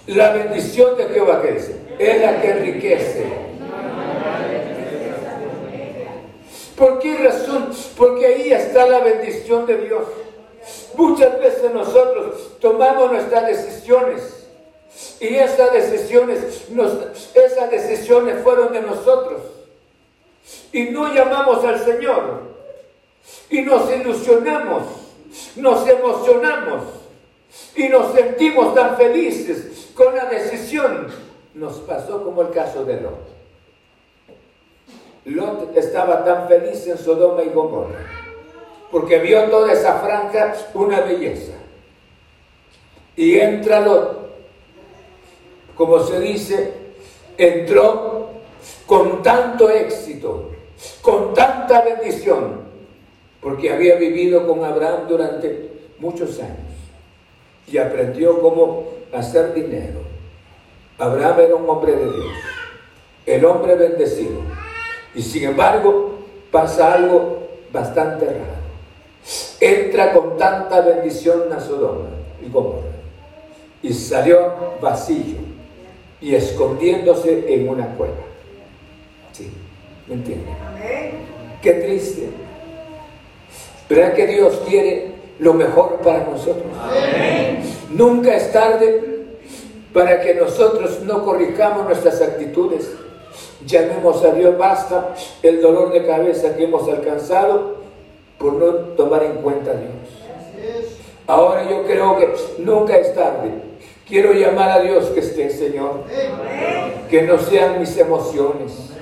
La 0.05 0.33
bendición 0.33 0.95
de 0.97 1.05
Jehová 1.05 1.41
que 1.41 1.53
dice, 1.53 1.75
es 1.97 2.21
la 2.21 2.39
que 2.39 2.51
enriquece 2.51 3.52
¿Por 6.75 6.99
qué 6.99 7.17
razón? 7.17 7.71
Porque 7.95 8.25
ahí 8.25 8.51
está 8.51 8.87
la 8.87 8.99
bendición 8.99 9.65
de 9.65 9.77
Dios. 9.77 10.03
Muchas 10.95 11.39
veces 11.39 11.71
nosotros 11.73 12.59
tomamos 12.59 13.11
nuestras 13.11 13.47
decisiones 13.47 14.47
y 15.19 15.35
esas 15.35 15.73
decisiones, 15.73 16.67
esas 17.33 17.71
decisiones 17.71 18.41
fueron 18.43 18.71
de 18.73 18.81
nosotros. 18.81 19.41
Y 20.71 20.85
no 20.85 21.13
llamamos 21.13 21.63
al 21.63 21.83
Señor. 21.83 22.53
Y 23.49 23.61
nos 23.61 23.91
ilusionamos, 23.91 24.83
nos 25.55 25.87
emocionamos 25.87 26.83
y 27.75 27.87
nos 27.87 28.13
sentimos 28.13 28.73
tan 28.73 28.97
felices 28.97 29.89
con 29.93 30.15
la 30.15 30.25
decisión. 30.25 31.07
Nos 31.53 31.77
pasó 31.79 32.23
como 32.23 32.41
el 32.41 32.49
caso 32.51 32.83
de 32.83 33.01
Lot. 33.01 33.42
Lot 35.25 35.75
estaba 35.77 36.25
tan 36.25 36.47
feliz 36.49 36.85
en 36.87 36.97
Sodoma 36.97 37.43
y 37.43 37.49
Gomorra, 37.49 37.99
porque 38.91 39.19
vio 39.19 39.43
toda 39.49 39.71
esa 39.71 39.99
franja 39.99 40.53
una 40.73 40.99
belleza. 41.01 41.53
Y 43.15 43.39
entra 43.39 43.79
Lot, 43.79 44.17
como 45.77 45.99
se 45.99 46.19
dice, 46.19 46.73
entró 47.37 48.31
con 48.85 49.23
tanto 49.23 49.69
éxito, 49.69 50.51
con 51.01 51.33
tanta 51.33 51.81
bendición, 51.81 52.61
porque 53.41 53.71
había 53.71 53.95
vivido 53.95 54.45
con 54.45 54.63
Abraham 54.65 55.07
durante 55.07 55.69
muchos 55.99 56.39
años 56.39 56.57
y 57.67 57.77
aprendió 57.77 58.41
cómo 58.41 58.89
hacer 59.13 59.53
dinero. 59.53 60.01
Abraham 60.97 61.39
era 61.39 61.55
un 61.55 61.69
hombre 61.69 61.93
de 61.93 62.11
Dios, 62.11 62.35
el 63.25 63.45
hombre 63.45 63.75
bendecido 63.75 64.41
y 65.15 65.21
sin 65.21 65.43
embargo, 65.43 66.19
pasa 66.51 66.93
algo 66.93 67.39
bastante 67.71 68.25
raro. 68.25 68.63
Entra 69.59 70.13
con 70.13 70.37
tanta 70.37 70.81
bendición 70.81 71.51
a 71.53 71.59
Sodoma 71.59 72.09
y 72.45 72.49
Gomorra 72.49 72.93
y 73.81 73.93
salió 73.93 74.53
vacío 74.81 75.37
y 76.21 76.35
escondiéndose 76.35 77.53
en 77.53 77.67
una 77.67 77.87
cueva. 77.95 78.13
Sí, 79.33 79.51
¿me 80.07 80.15
entienden? 80.15 80.55
Qué 81.61 81.73
triste. 81.73 82.29
Pero 83.87 84.15
que 84.15 84.27
Dios 84.27 84.61
quiere 84.67 85.11
lo 85.39 85.53
mejor 85.53 85.97
para 85.97 86.23
nosotros. 86.23 86.71
Nunca 87.89 88.35
es 88.35 88.51
tarde 88.51 89.25
para 89.93 90.21
que 90.21 90.33
nosotros 90.35 91.01
no 91.01 91.23
corrijamos 91.23 91.85
nuestras 91.85 92.21
actitudes 92.21 92.89
Llamemos 93.65 94.23
a 94.23 94.31
Dios, 94.31 94.57
basta 94.57 95.15
el 95.41 95.61
dolor 95.61 95.93
de 95.93 96.05
cabeza 96.05 96.55
que 96.55 96.65
hemos 96.65 96.87
alcanzado 96.87 97.77
por 98.37 98.53
no 98.53 98.71
tomar 98.95 99.23
en 99.23 99.35
cuenta 99.41 99.71
a 99.71 99.75
Dios. 99.75 99.91
Ahora 101.27 101.69
yo 101.69 101.83
creo 101.83 102.17
que 102.17 102.33
nunca 102.59 102.97
es 102.97 103.15
tarde. 103.15 103.51
Quiero 104.07 104.33
llamar 104.33 104.71
a 104.71 104.79
Dios 104.81 105.05
que 105.07 105.21
esté, 105.21 105.49
Señor. 105.49 106.03
Que 107.09 107.21
no 107.21 107.39
sean 107.39 107.79
mis 107.79 107.97
emociones. 107.97 108.93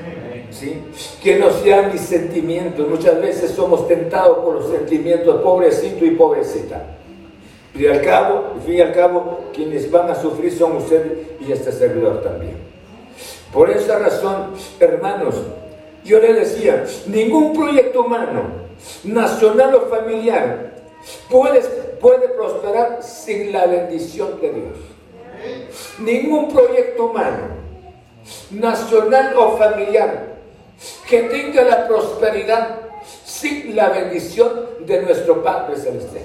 ¿sí? 0.51 0.81
Que 1.23 1.39
no 1.39 1.49
sean 1.51 1.91
mis 1.91 2.01
sentimientos. 2.01 2.87
Muchas 2.87 3.19
veces 3.19 3.51
somos 3.51 3.87
tentados 3.87 4.39
por 4.39 4.55
los 4.55 4.69
sentimientos, 4.69 5.41
pobrecito 5.41 6.05
y 6.05 6.11
pobrecita. 6.11 6.97
Y 7.73 7.87
al 7.87 8.01
cabo, 8.01 8.51
al 8.55 8.61
fin 8.61 8.75
y 8.75 8.81
al 8.81 8.93
cabo, 8.93 9.39
quienes 9.53 9.89
van 9.89 10.09
a 10.09 10.15
sufrir 10.15 10.51
son 10.51 10.77
ustedes 10.77 11.13
y 11.39 11.51
este 11.51 11.71
servidor 11.71 12.21
también. 12.21 12.70
Por 13.53 13.69
esa 13.69 13.99
razón, 13.99 14.53
hermanos, 14.79 15.35
yo 16.05 16.19
le 16.19 16.33
decía, 16.33 16.85
ningún 17.07 17.53
proyecto 17.53 18.01
humano, 18.01 18.43
nacional 19.03 19.75
o 19.75 19.81
familiar, 19.87 20.71
puede, 21.29 21.61
puede 21.99 22.29
prosperar 22.29 23.03
sin 23.03 23.51
la 23.51 23.65
bendición 23.65 24.39
de 24.39 24.53
Dios. 24.53 24.77
Ningún 25.99 26.53
proyecto 26.53 27.07
humano, 27.07 27.49
nacional 28.51 29.35
o 29.35 29.57
familiar, 29.57 30.27
que 31.09 31.23
tenga 31.23 31.63
la 31.63 31.87
prosperidad 31.87 32.77
sin 33.25 33.75
la 33.75 33.89
bendición 33.89 34.67
de 34.79 35.01
nuestro 35.01 35.43
Padre 35.43 35.75
Celestial. 35.75 36.23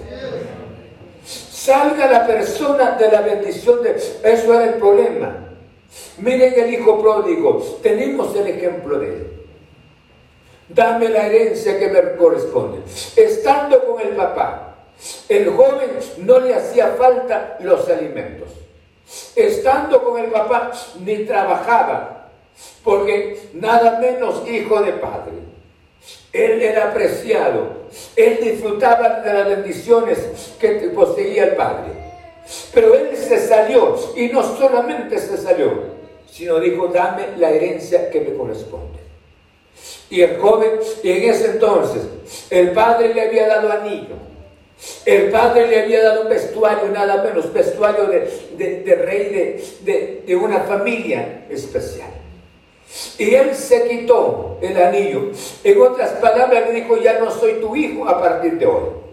Salga 1.25 2.07
la 2.07 2.27
persona 2.27 2.93
de 2.93 3.11
la 3.11 3.21
bendición 3.23 3.83
de... 3.83 3.97
Eso 3.97 4.55
era 4.55 4.65
el 4.65 4.75
problema 4.75 5.46
Miren 6.19 6.55
el 6.57 6.75
hijo 6.75 7.01
pródigo, 7.01 7.79
tenemos 7.83 8.35
el 8.37 8.49
ejemplo 8.49 8.99
de 8.99 9.07
él. 9.07 9.33
Dame 10.69 11.09
la 11.09 11.27
herencia 11.27 11.79
que 11.79 11.89
me 11.89 12.17
corresponde. 12.17 12.81
Estando 13.15 13.85
con 13.85 14.01
el 14.01 14.17
papá, 14.17 14.75
el 15.29 15.51
joven 15.51 15.91
no 16.19 16.41
le 16.41 16.55
hacía 16.55 16.95
falta 16.99 17.57
los 17.61 17.89
alimentos. 17.89 18.49
Estando 19.37 20.03
con 20.03 20.19
el 20.19 20.31
papá, 20.31 20.73
ni 21.01 21.19
trabajaba, 21.25 22.31
porque 22.83 23.51
nada 23.55 24.01
menos 24.01 24.49
hijo 24.49 24.83
de 24.83 24.93
padre. 24.95 25.35
Él 26.33 26.61
era 26.61 26.91
apreciado, 26.91 27.87
él 28.17 28.39
disfrutaba 28.43 29.21
de 29.21 29.33
las 29.33 29.49
bendiciones 29.49 30.19
que 30.59 30.71
poseía 30.95 31.45
el 31.45 31.57
padre. 31.57 32.06
Pero 32.73 32.95
él 32.95 33.17
se 33.17 33.47
salió, 33.47 33.97
y 34.15 34.29
no 34.29 34.43
solamente 34.43 35.19
se 35.19 35.37
salió, 35.37 35.97
sino 36.31 36.61
dijo, 36.61 36.89
dame 36.89 37.37
la 37.39 37.51
herencia 37.51 38.11
que 38.11 38.21
me 38.21 38.35
corresponde. 38.35 38.99
Y 40.11 40.21
el 40.21 40.39
joven, 40.39 40.73
y 41.03 41.11
en 41.11 41.31
ese 41.31 41.53
entonces, 41.53 42.03
el 42.51 42.71
padre 42.73 43.13
le 43.13 43.23
había 43.23 43.49
dado 43.49 43.73
anillo, 43.73 44.15
el 45.05 45.31
padre 45.31 45.67
le 45.67 45.83
había 45.83 46.03
dado 46.03 46.23
un 46.23 46.29
vestuario, 46.29 46.89
nada 46.91 47.23
menos, 47.23 47.53
vestuario 47.53 48.07
de, 48.07 48.95
rey 49.05 49.65
de, 49.83 50.23
de 50.27 50.37
una 50.37 50.61
familia 50.61 51.47
especial. 51.49 52.11
Y 53.19 53.35
él 53.35 53.55
se 53.55 53.89
quitó 53.89 54.59
el 54.61 54.77
anillo. 54.77 55.31
En 55.65 55.81
otras 55.81 56.11
palabras, 56.13 56.69
le 56.69 56.81
dijo, 56.81 56.97
ya 56.99 57.19
no 57.19 57.31
soy 57.31 57.55
tu 57.55 57.75
hijo 57.75 58.09
a 58.09 58.21
partir 58.21 58.59
de 58.59 58.67
hoy. 58.67 59.06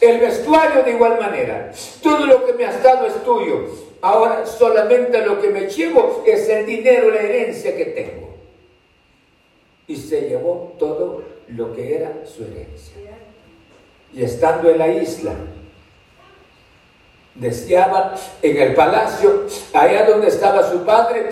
El 0.00 0.18
vestuario 0.18 0.82
de 0.82 0.92
igual 0.92 1.18
manera. 1.18 1.72
Todo 2.02 2.26
lo 2.26 2.44
que 2.44 2.52
me 2.54 2.64
has 2.64 2.82
dado 2.82 3.06
es 3.06 3.22
tuyo. 3.22 3.66
Ahora 4.02 4.46
solamente 4.46 5.24
lo 5.24 5.40
que 5.40 5.50
me 5.50 5.68
llevo 5.68 6.22
es 6.26 6.48
el 6.48 6.66
dinero, 6.66 7.10
la 7.10 7.20
herencia 7.20 7.76
que 7.76 7.84
tengo. 7.86 8.30
Y 9.86 9.96
se 9.96 10.22
llevó 10.22 10.74
todo 10.78 11.22
lo 11.48 11.74
que 11.74 11.96
era 11.96 12.12
su 12.24 12.44
herencia. 12.44 12.96
Y 14.12 14.22
estando 14.22 14.70
en 14.70 14.78
la 14.78 14.88
isla, 14.88 15.32
deseaba 17.34 18.14
en 18.42 18.56
el 18.56 18.74
palacio, 18.74 19.46
allá 19.72 20.04
donde 20.04 20.28
estaba 20.28 20.68
su 20.68 20.84
padre, 20.84 21.30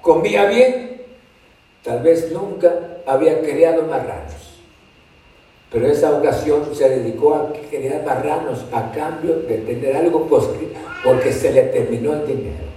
comía 0.00 0.46
bien, 0.46 1.02
tal 1.82 2.02
vez 2.02 2.30
nunca 2.32 2.72
había 3.06 3.40
criado 3.40 3.82
marranos. 3.82 4.39
Pero 5.70 5.86
esa 5.86 6.10
ocasión 6.10 6.62
se 6.74 6.88
dedicó 6.88 7.34
a 7.34 7.52
crear 7.70 8.04
marranos 8.04 8.64
a 8.72 8.90
cambio 8.90 9.36
de 9.36 9.58
tener 9.58 9.96
algo 9.96 10.26
porque 11.04 11.32
se 11.32 11.52
le 11.52 11.62
terminó 11.64 12.12
el 12.12 12.26
dinero. 12.26 12.70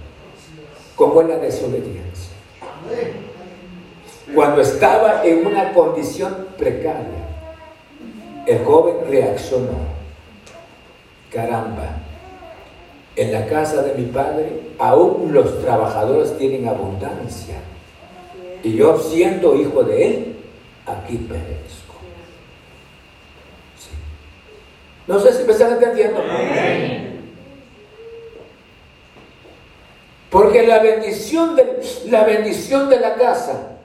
Como 0.94 1.22
en 1.22 1.28
la 1.30 1.38
desobediencia. 1.38 2.32
Cuando 4.32 4.60
estaba 4.60 5.24
en 5.24 5.46
una 5.46 5.72
condición 5.72 6.48
precaria, 6.56 7.22
El 8.46 8.62
joven 8.64 8.96
reaccionó. 9.08 9.94
Caramba, 11.32 11.96
en 13.16 13.32
la 13.32 13.46
casa 13.46 13.82
de 13.82 13.94
mi 13.94 14.06
padre 14.06 14.60
aún 14.78 15.32
los 15.32 15.62
trabajadores 15.62 16.36
tienen 16.36 16.68
abundancia. 16.68 17.56
Y 18.62 18.76
yo 18.76 18.98
siendo 18.98 19.56
hijo 19.56 19.82
de 19.82 20.06
él, 20.06 20.36
aquí 20.86 21.16
perezco. 21.16 21.83
No 25.06 25.20
sé 25.20 25.32
si 25.32 25.44
me 25.44 25.52
están 25.52 25.72
entendiendo. 25.72 26.20
Porque 30.30 30.66
la 30.66 30.80
bendición, 30.80 31.54
de, 31.54 31.80
la 32.06 32.24
bendición 32.24 32.88
de 32.88 32.98
la 32.98 33.14
casa, 33.14 33.76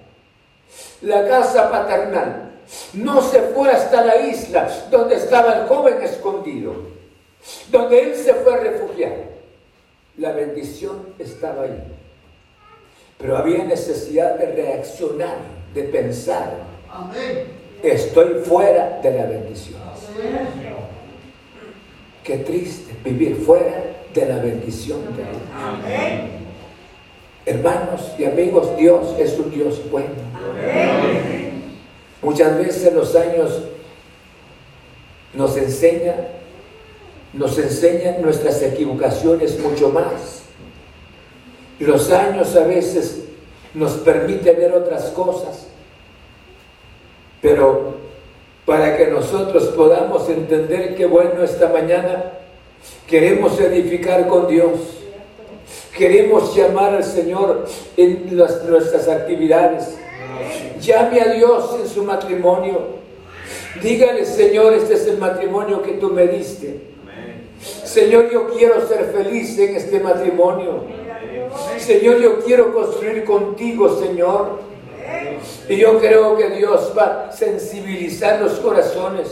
la 1.01 1.27
casa 1.27 1.69
paternal, 1.69 2.53
no 2.93 3.21
se 3.21 3.39
fue 3.41 3.69
hasta 3.69 4.03
la 4.03 4.17
isla 4.17 4.67
donde 4.89 5.15
estaba 5.15 5.53
el 5.53 5.67
joven 5.67 6.01
escondido, 6.01 6.73
donde 7.69 8.01
él 8.01 8.15
se 8.15 8.33
fue 8.33 8.53
a 8.53 8.57
refugiar. 8.57 9.13
La 10.17 10.31
bendición 10.31 11.13
estaba 11.19 11.63
ahí. 11.63 11.83
Pero 13.17 13.37
había 13.37 13.63
necesidad 13.65 14.35
de 14.35 14.47
reaccionar, 14.47 15.37
de 15.73 15.83
pensar. 15.83 16.51
Estoy 17.83 18.41
fuera 18.43 18.99
de 19.03 19.11
la 19.11 19.25
bendición. 19.25 19.79
Qué 22.29 22.37
triste 22.37 22.93
vivir 23.03 23.37
fuera 23.37 24.03
de 24.13 24.25
la 24.27 24.37
bendición 24.37 24.99
de 25.17 25.23
Dios. 25.23 25.35
Hermanos 27.43 28.11
y 28.19 28.25
amigos, 28.25 28.77
Dios 28.77 29.15
es 29.17 29.39
un 29.39 29.49
Dios 29.49 29.81
bueno. 29.89 30.13
Muchas 32.21 32.55
veces 32.59 32.93
los 32.93 33.15
años 33.15 33.63
nos 35.33 35.57
enseñan, 35.57 36.27
nos 37.33 37.57
enseñan 37.57 38.21
nuestras 38.21 38.61
equivocaciones 38.61 39.59
mucho 39.59 39.89
más. 39.89 40.43
Los 41.79 42.11
años 42.11 42.55
a 42.55 42.63
veces 42.67 43.23
nos 43.73 43.93
permiten 43.93 44.55
ver 44.55 44.73
otras 44.73 45.05
cosas, 45.05 45.65
pero 47.41 47.95
para 48.69 48.95
que 48.95 49.07
nosotros 49.07 49.65
podamos 49.75 50.29
entender 50.29 50.95
que 50.95 51.05
bueno 51.05 51.43
esta 51.43 51.67
mañana 51.67 52.31
queremos 53.07 53.59
edificar 53.59 54.27
con 54.27 54.47
Dios 54.47 54.99
Queremos 55.99 56.55
llamar 56.55 56.95
al 56.95 57.03
Señor 57.03 57.65
en 57.97 58.33
nuestras 58.33 59.09
actividades. 59.09 59.97
Llame 60.79 61.19
a 61.19 61.33
Dios 61.33 61.75
en 61.81 61.89
su 61.89 62.05
matrimonio. 62.05 62.99
Dígale, 63.81 64.25
Señor, 64.25 64.73
este 64.75 64.93
es 64.93 65.07
el 65.07 65.17
matrimonio 65.17 65.81
que 65.81 65.93
tú 65.95 66.09
me 66.09 66.25
diste. 66.27 66.79
Señor, 67.83 68.31
yo 68.31 68.47
quiero 68.47 68.87
ser 68.87 69.11
feliz 69.11 69.59
en 69.59 69.75
este 69.75 69.99
matrimonio. 69.99 70.83
Señor, 71.77 72.19
yo 72.19 72.39
quiero 72.45 72.73
construir 72.73 73.25
contigo, 73.25 73.99
Señor. 73.99 74.68
Y 75.67 75.77
yo 75.77 75.99
creo 75.99 76.35
que 76.35 76.49
Dios 76.49 76.93
va 76.97 77.27
a 77.27 77.31
sensibilizar 77.31 78.41
los 78.41 78.53
corazones. 78.59 79.27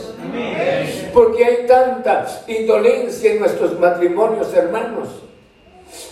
Porque 1.12 1.44
hay 1.44 1.66
tanta 1.66 2.26
indolencia 2.46 3.32
en 3.32 3.40
nuestros 3.40 3.78
matrimonios, 3.78 4.52
hermanos. 4.54 5.08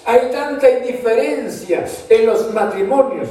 Hay 0.05 0.31
tanta 0.31 0.71
indiferencia 0.71 1.85
en 2.09 2.27
los 2.27 2.53
matrimonios. 2.53 3.29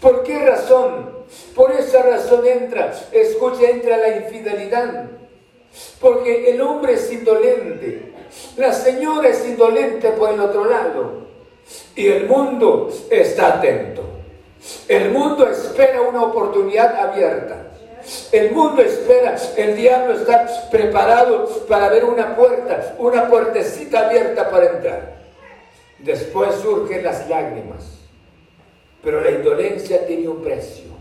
¿Por 0.00 0.22
qué 0.22 0.44
razón? 0.44 1.10
Por 1.54 1.72
esa 1.72 2.02
razón 2.02 2.46
entra, 2.46 2.92
escucha, 3.12 3.70
entra 3.70 3.96
la 3.96 4.16
infidelidad. 4.16 5.06
Porque 6.00 6.50
el 6.50 6.60
hombre 6.60 6.94
es 6.94 7.10
indolente, 7.10 8.12
la 8.56 8.72
señora 8.72 9.28
es 9.28 9.46
indolente 9.46 10.10
por 10.10 10.30
el 10.30 10.40
otro 10.40 10.66
lado. 10.66 11.22
Y 11.96 12.08
el 12.08 12.26
mundo 12.26 12.90
está 13.10 13.54
atento. 13.54 14.02
El 14.88 15.10
mundo 15.10 15.48
espera 15.48 16.00
una 16.02 16.22
oportunidad 16.22 16.94
abierta. 16.96 17.68
El 18.32 18.50
mundo 18.50 18.82
espera, 18.82 19.36
el 19.56 19.76
diablo 19.76 20.14
está 20.14 20.46
preparado 20.70 21.46
para 21.68 21.88
ver 21.88 22.04
una 22.04 22.34
puerta, 22.34 22.94
una 22.98 23.28
puertecita 23.28 24.06
abierta 24.06 24.50
para 24.50 24.70
entrar. 24.70 25.12
Después 25.98 26.56
surgen 26.56 27.04
las 27.04 27.28
lágrimas. 27.28 27.84
Pero 29.02 29.20
la 29.20 29.30
indolencia 29.30 30.06
tiene 30.06 30.28
un 30.28 30.42
precio. 30.42 30.92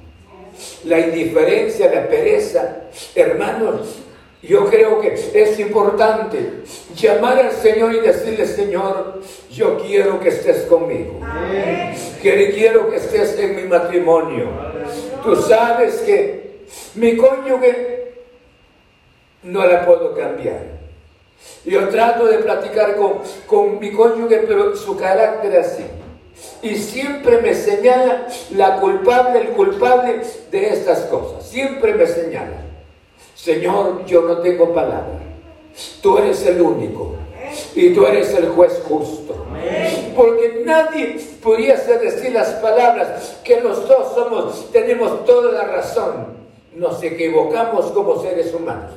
La 0.86 1.00
indiferencia, 1.00 1.91
la 1.91 2.08
pereza. 2.08 2.78
Hermanos, 3.15 4.00
yo 4.41 4.65
creo 4.65 4.99
que 4.99 5.13
es 5.13 5.60
importante 5.60 6.63
llamar 6.95 7.38
al 7.38 7.51
Señor 7.51 7.93
y 7.93 7.99
decirle, 7.99 8.47
Señor, 8.47 9.21
yo 9.51 9.77
quiero 9.77 10.19
que 10.19 10.30
estés 10.30 10.63
conmigo. 10.63 11.19
Quiero 12.21 12.89
que 12.89 12.95
estés 12.95 13.38
en 13.38 13.56
mi 13.56 13.63
matrimonio. 13.63 14.47
Tú 15.23 15.36
sabes 15.36 15.97
que 16.01 16.65
mi 16.95 17.17
cónyuge 17.17 18.13
no 19.43 19.65
la 19.65 19.86
puedo 19.86 20.15
cambiar. 20.15 20.82
Yo 21.63 21.88
trato 21.89 22.25
de 22.25 22.39
platicar 22.39 22.95
con, 22.95 23.19
con 23.45 23.80
mi 23.80 23.91
cónyuge, 23.91 24.39
pero 24.47 24.75
su 24.75 24.97
carácter 24.97 25.60
así. 25.60 25.86
Y 26.63 26.75
siempre 26.77 27.41
me 27.41 27.54
señala 27.54 28.27
la 28.56 28.80
culpable, 28.80 29.41
el 29.41 29.47
culpable 29.49 30.21
de 30.49 30.69
estas 30.69 31.01
cosas. 31.01 31.47
Siempre 31.47 31.93
me 31.93 32.08
señala. 32.08 32.70
Señor, 33.43 34.06
yo 34.06 34.21
no 34.21 34.38
tengo 34.38 34.71
palabra. 34.71 35.19
Tú 35.99 36.19
eres 36.19 36.45
el 36.45 36.62
único. 36.62 37.15
Y 37.73 37.89
tú 37.91 38.06
eres 38.06 38.34
el 38.36 38.49
juez 38.49 38.80
justo. 38.88 39.36
Porque 40.15 40.62
nadie 40.63 41.19
pudiese 41.41 41.97
decir 41.97 42.34
las 42.34 42.49
palabras 42.56 43.39
que 43.43 43.60
los 43.60 43.88
dos 43.88 44.13
somos, 44.13 44.71
tenemos 44.71 45.25
toda 45.25 45.51
la 45.54 45.63
razón. 45.63 46.39
Nos 46.75 47.01
equivocamos 47.01 47.88
como 47.88 48.21
seres 48.21 48.54
humanos. 48.54 48.91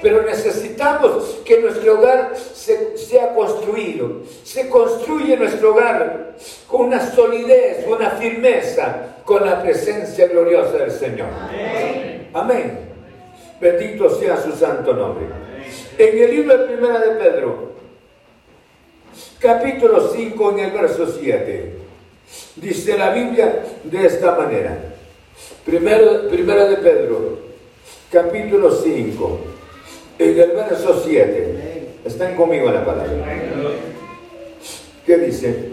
Pero 0.00 0.22
necesitamos 0.22 1.40
que 1.44 1.60
nuestro 1.60 1.98
hogar 1.98 2.34
sea 2.36 3.34
construido. 3.34 4.22
Se 4.44 4.68
construye 4.68 5.36
nuestro 5.36 5.72
hogar 5.72 6.36
con 6.68 6.86
una 6.86 7.04
solidez, 7.14 7.84
una 7.88 8.10
firmeza, 8.10 9.16
con 9.24 9.44
la 9.44 9.60
presencia 9.60 10.28
gloriosa 10.28 10.78
del 10.78 10.92
Señor. 10.92 11.28
Amén. 12.32 12.87
Bendito 13.60 14.08
sea 14.18 14.40
su 14.40 14.52
santo 14.52 14.92
nombre. 14.92 15.26
En 15.98 16.22
el 16.22 16.30
libro 16.30 16.56
de 16.56 16.64
Primera 16.66 17.00
de 17.00 17.10
Pedro, 17.16 17.72
capítulo 19.40 20.10
5, 20.12 20.50
en 20.52 20.58
el 20.60 20.70
verso 20.70 21.06
7, 21.06 21.72
dice 22.56 22.96
la 22.96 23.10
Biblia 23.10 23.64
de 23.82 24.06
esta 24.06 24.36
manera. 24.36 24.78
Primero, 25.64 26.28
primera 26.28 26.66
de 26.66 26.76
Pedro, 26.76 27.38
capítulo 28.10 28.70
5 28.70 29.40
en 30.18 30.38
el 30.38 30.50
verso 30.52 31.02
7. 31.04 31.88
Están 32.04 32.36
conmigo 32.36 32.68
en 32.68 32.74
la 32.74 32.84
palabra. 32.84 33.12
¿Qué 35.04 35.16
dice? 35.18 35.72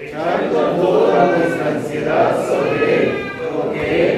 Echando 0.00 0.58
toda 0.82 1.26
nuestra 1.26 1.68
ansiedad 1.68 2.46
sobre 2.46 2.94
Él, 2.94 3.12
porque 3.56 4.12
Él 4.12 4.15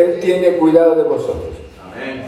Él 0.00 0.20
tiene 0.20 0.56
cuidado 0.56 0.94
de 0.94 1.02
vosotros. 1.02 1.54
Amén. 1.82 2.22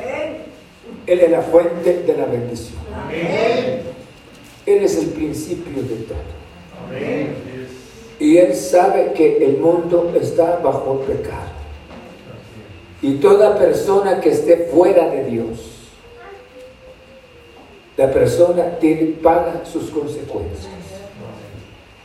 Él 1.07 1.21
es 1.21 1.31
la 1.31 1.43
fuente 1.43 2.03
de 2.03 2.17
la 2.17 2.27
bendición. 2.27 2.79
Amén. 2.95 3.83
Él 4.67 4.85
es 4.85 4.99
el 4.99 5.09
principio 5.09 5.83
de 5.83 5.97
todo. 6.05 6.19
Amén. 6.89 7.35
Y 8.19 8.37
Él 8.37 8.55
sabe 8.55 9.13
que 9.15 9.45
el 9.45 9.59
mundo 9.59 10.13
está 10.21 10.61
bajo 10.63 11.01
pecado. 11.01 11.51
Y 13.01 13.15
toda 13.15 13.59
persona 13.59 14.21
que 14.21 14.31
esté 14.31 14.69
fuera 14.73 15.09
de 15.11 15.25
Dios, 15.25 15.73
la 17.97 18.13
persona 18.13 18.79
tiene, 18.79 19.17
paga 19.23 19.63
sus 19.65 19.91
consecuencias. 19.91 20.69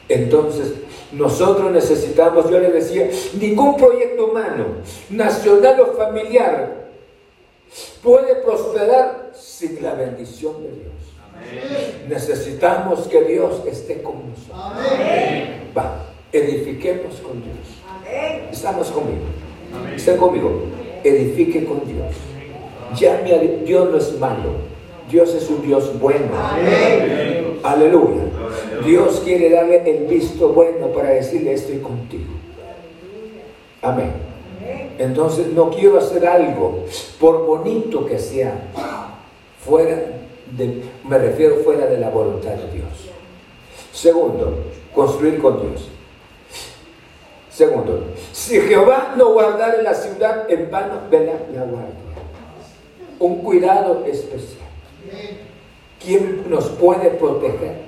Entonces, 0.09 0.73
nosotros 1.11 1.71
necesitamos, 1.71 2.49
yo 2.49 2.59
le 2.59 2.71
decía, 2.71 3.09
ningún 3.39 3.77
proyecto 3.77 4.27
humano, 4.27 4.65
nacional 5.09 5.79
o 5.81 5.93
familiar, 5.93 6.87
puede 8.03 8.35
prosperar 8.35 9.31
sin 9.33 9.81
la 9.81 9.93
bendición 9.93 10.61
de 10.63 10.69
Dios. 10.69 12.07
Necesitamos 12.07 13.07
que 13.07 13.21
Dios 13.21 13.61
esté 13.67 14.01
con 14.01 14.29
nosotros. 14.29 14.59
Va, 15.77 16.05
edifiquemos 16.31 17.15
con 17.17 17.43
Dios. 17.43 17.57
Estamos 18.51 18.89
conmigo. 18.89 19.25
Están 19.95 20.17
conmigo 20.17 20.77
edifique 21.07 21.65
con 21.65 21.81
Dios. 21.85 22.15
Llame 22.95 23.33
a 23.33 23.39
Dios 23.39 23.91
no 23.91 23.97
es 23.97 24.19
malo. 24.19 24.67
Dios 25.09 25.33
es 25.33 25.49
un 25.49 25.61
Dios 25.61 25.97
bueno. 25.99 26.31
Aleluya. 27.63 28.23
Dios 28.85 29.21
quiere 29.23 29.49
darle 29.49 29.89
el 29.89 30.05
visto 30.05 30.49
bueno 30.49 30.87
para 30.87 31.09
decirle 31.09 31.53
estoy 31.53 31.79
contigo. 31.79 32.33
Amén. 33.81 34.11
Entonces 34.97 35.47
no 35.53 35.69
quiero 35.69 35.97
hacer 35.97 36.25
algo, 36.25 36.85
por 37.19 37.45
bonito 37.45 38.05
que 38.05 38.17
sea, 38.17 38.53
fuera 39.63 39.97
de, 40.51 40.83
me 41.07 41.17
refiero 41.17 41.57
fuera 41.57 41.85
de 41.85 41.99
la 41.99 42.09
voluntad 42.09 42.51
de 42.51 42.71
Dios. 42.71 42.87
Segundo, 43.93 44.57
construir 44.93 45.39
con 45.39 45.61
Dios. 45.61 45.89
Segundo, 47.49 48.05
si 48.31 48.59
Jehová 48.61 49.15
no 49.17 49.33
guardara 49.33 49.81
la 49.81 49.93
ciudad, 49.93 50.49
en 50.49 50.69
vano 50.69 51.01
vela 51.09 51.33
la 51.53 51.63
guardia. 51.63 51.95
Un 53.19 53.37
cuidado 53.37 54.05
especial. 54.05 54.67
¿Quién 56.03 56.43
nos 56.49 56.69
puede 56.69 57.09
proteger? 57.11 57.86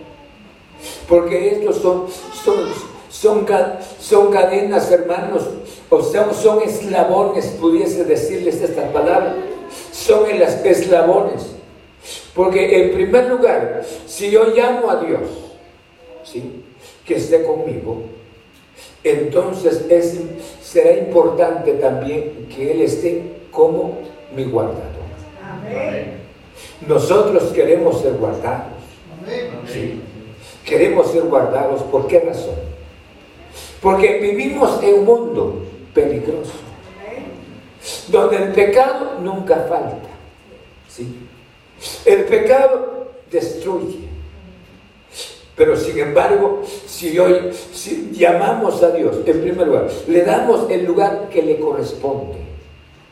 Porque 1.08 1.50
estos 1.50 1.78
son, 1.78 2.06
son, 2.44 2.56
son, 3.10 3.46
son 4.00 4.32
cadenas, 4.32 4.92
hermanos, 4.92 5.44
o 5.90 6.02
sea, 6.04 6.32
son 6.34 6.62
eslabones, 6.62 7.48
pudiese 7.60 8.06
decirles 8.06 8.62
esta 8.62 8.92
palabra, 8.92 9.36
son 9.92 10.26
eslabones. 10.30 11.56
Porque 12.34 12.84
en 12.84 12.94
primer 12.94 13.28
lugar, 13.28 13.84
si 14.06 14.30
yo 14.32 14.46
llamo 14.56 14.90
a 14.90 15.04
Dios, 15.04 15.22
¿sí? 16.24 16.64
que 17.06 17.16
esté 17.16 17.44
conmigo, 17.44 18.04
entonces 19.04 19.86
es, 19.90 20.20
será 20.62 20.94
importante 20.94 21.74
también 21.74 22.48
que 22.54 22.72
Él 22.72 22.82
esté 22.82 23.24
como 23.52 24.00
mi 24.36 24.46
guardador. 24.46 24.86
Nosotros 26.88 27.52
queremos 27.52 28.02
ser 28.02 28.14
guardados. 28.14 28.74
¿sí? 29.72 30.02
Queremos 30.66 31.12
ser 31.12 31.24
guardados. 31.24 31.84
¿Por 31.84 32.08
qué 32.08 32.20
razón? 32.20 32.56
Porque 33.82 34.20
vivimos 34.20 34.82
en 34.84 35.00
un 35.00 35.06
mundo 35.06 35.66
peligroso, 35.94 36.54
donde 38.10 38.38
el 38.38 38.52
pecado 38.52 39.20
nunca 39.22 39.66
falta. 39.70 40.10
¿sí? 40.88 41.28
El 42.06 42.26
pecado 42.26 43.12
destruye. 43.32 44.10
Pero 45.56 45.76
sin 45.76 46.00
embargo, 46.00 46.62
si 46.86 47.20
hoy 47.20 47.52
si 47.74 48.12
llamamos 48.14 48.82
a 48.82 48.92
Dios, 48.92 49.18
en 49.26 49.42
primer 49.42 49.68
lugar, 49.68 49.90
le 50.08 50.24
damos 50.24 50.70
el 50.70 50.86
lugar 50.86 51.28
que 51.30 51.42
le 51.42 51.60
corresponde, 51.60 52.38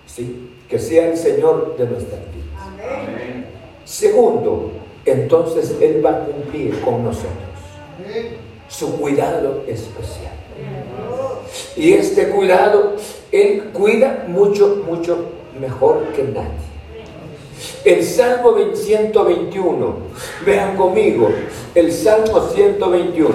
¿sí? 0.05 0.49
que 0.69 0.79
sea 0.79 1.09
el 1.09 1.17
Señor 1.17 1.75
de 1.77 1.85
nuestra 1.85 2.17
vida. 2.17 3.47
Segundo, 3.83 4.71
entonces 5.07 5.75
Él 5.81 6.05
va 6.05 6.11
a 6.11 6.25
cumplir 6.25 6.79
con 6.81 7.03
nosotros 7.03 7.31
su 8.67 8.97
cuidado 8.97 9.63
especial. 9.67 10.33
Y 11.75 11.93
este 11.93 12.29
cuidado, 12.29 12.95
Él 13.31 13.69
cuida 13.73 14.25
mucho, 14.27 14.83
mucho 14.87 15.25
mejor 15.59 16.03
que 16.15 16.23
nadie. 16.23 16.67
El 17.83 18.03
Salmo 18.03 18.55
121, 18.73 19.95
vean 20.45 20.75
conmigo, 20.75 21.29
el 21.73 21.91
Salmo 21.91 22.47
121 22.53 23.33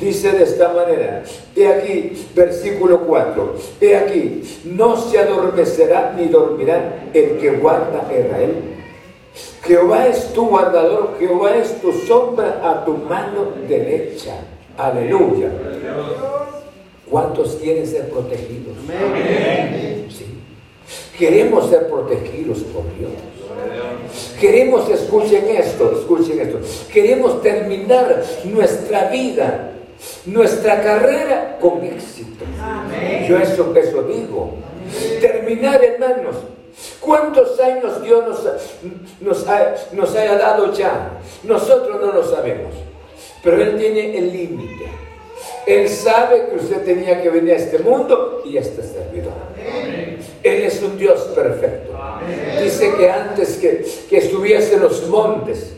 dice 0.00 0.32
de 0.32 0.44
esta 0.44 0.72
manera, 0.72 1.22
he 1.54 1.68
aquí, 1.68 2.26
versículo 2.34 3.00
4, 3.00 3.54
he 3.80 3.96
aquí, 3.96 4.42
no 4.64 4.96
se 4.96 5.18
adormecerá 5.18 6.14
ni 6.16 6.26
dormirá 6.28 7.06
el 7.12 7.38
que 7.38 7.50
guarda 7.52 8.08
Israel. 8.10 8.73
Jehová 9.62 10.06
es 10.06 10.32
tu 10.32 10.46
guardador, 10.46 11.16
Jehová 11.18 11.56
es 11.56 11.80
tu 11.80 11.92
sombra 11.92 12.60
a 12.62 12.84
tu 12.84 12.92
mano 12.96 13.52
derecha. 13.68 14.36
Aleluya. 14.76 15.50
¿Cuántos 17.10 17.56
quieren 17.56 17.86
ser 17.86 18.10
protegidos? 18.10 18.76
Sí. 20.10 20.26
Queremos 21.18 21.70
ser 21.70 21.88
protegidos 21.88 22.58
por 22.58 22.84
Dios. 22.98 23.12
Queremos, 24.40 24.88
escuchen 24.90 25.44
esto, 25.48 25.92
escuchen 25.98 26.40
esto. 26.40 26.60
Queremos 26.92 27.40
terminar 27.42 28.22
nuestra 28.44 29.08
vida, 29.10 29.73
nuestra 30.26 30.82
carrera 30.82 31.58
con 31.60 31.84
éxito. 31.84 32.44
Yo 33.28 33.38
eso, 33.38 33.74
eso 33.74 34.02
digo. 34.02 34.54
Terminar, 35.20 35.82
hermanos. 35.82 36.36
¿Cuántos 37.00 37.58
años 37.60 38.02
Dios 38.02 38.24
nos, 38.26 38.44
nos, 39.20 39.46
nos 39.92 40.16
haya 40.16 40.36
dado 40.36 40.72
ya? 40.72 41.20
Nosotros 41.44 42.00
no 42.00 42.12
lo 42.12 42.24
sabemos. 42.24 42.74
Pero 43.42 43.62
Él 43.62 43.76
tiene 43.76 44.18
el 44.18 44.32
límite. 44.32 44.86
Él 45.66 45.88
sabe 45.88 46.48
que 46.48 46.56
usted 46.56 46.84
tenía 46.84 47.22
que 47.22 47.30
venir 47.30 47.54
a 47.54 47.56
este 47.56 47.78
mundo 47.78 48.42
y 48.44 48.56
este 48.56 48.82
servidor. 48.82 49.32
Él 50.42 50.62
es 50.62 50.82
un 50.82 50.98
Dios 50.98 51.20
perfecto. 51.34 51.92
Dice 52.60 52.92
que 52.96 53.10
antes 53.10 53.56
que, 53.56 53.84
que 54.08 54.18
estuviese 54.18 54.74
en 54.74 54.82
los 54.82 55.08
montes, 55.08 55.74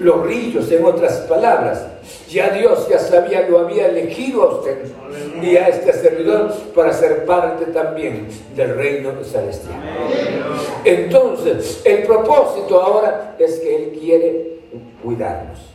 los 0.00 0.26
ríos, 0.26 0.70
en 0.72 0.84
otras 0.84 1.18
palabras, 1.28 1.86
ya 2.28 2.50
Dios 2.50 2.88
ya 2.88 2.98
sabía, 2.98 3.48
lo 3.48 3.60
había 3.60 3.86
elegido 3.86 4.42
a 4.42 4.54
usted 4.56 4.84
y 5.40 5.56
a 5.56 5.68
este 5.68 5.92
servidor 5.92 6.52
para 6.74 6.92
ser 6.92 7.24
parte 7.24 7.66
también 7.66 8.28
del 8.56 8.74
reino 8.76 9.12
celestial. 9.22 9.80
Entonces, 10.84 11.82
el 11.84 12.02
propósito 12.04 12.80
ahora 12.80 13.36
es 13.38 13.60
que 13.60 13.76
Él 13.76 13.98
quiere 14.00 14.60
cuidarnos 15.02 15.70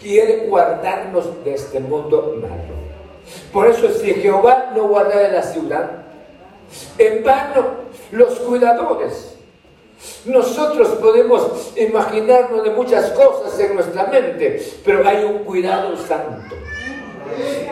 quiere 0.00 0.46
guardarnos 0.46 1.44
de 1.44 1.54
este 1.54 1.80
mundo 1.80 2.36
malo. 2.40 2.80
Por 3.52 3.68
eso 3.68 3.88
si 3.90 4.14
Jehová 4.14 4.72
no 4.74 4.88
guardara 4.88 5.28
la 5.28 5.42
ciudad, 5.42 5.90
en 6.98 7.22
vano 7.22 7.66
los 8.10 8.38
cuidadores. 8.40 9.36
Nosotros 10.24 10.88
podemos 11.00 11.72
imaginarnos 11.76 12.64
de 12.64 12.70
muchas 12.70 13.10
cosas 13.10 13.58
en 13.60 13.74
nuestra 13.74 14.06
mente, 14.06 14.62
pero 14.84 15.06
hay 15.06 15.24
un 15.24 15.44
cuidado 15.44 15.96
santo. 15.96 16.56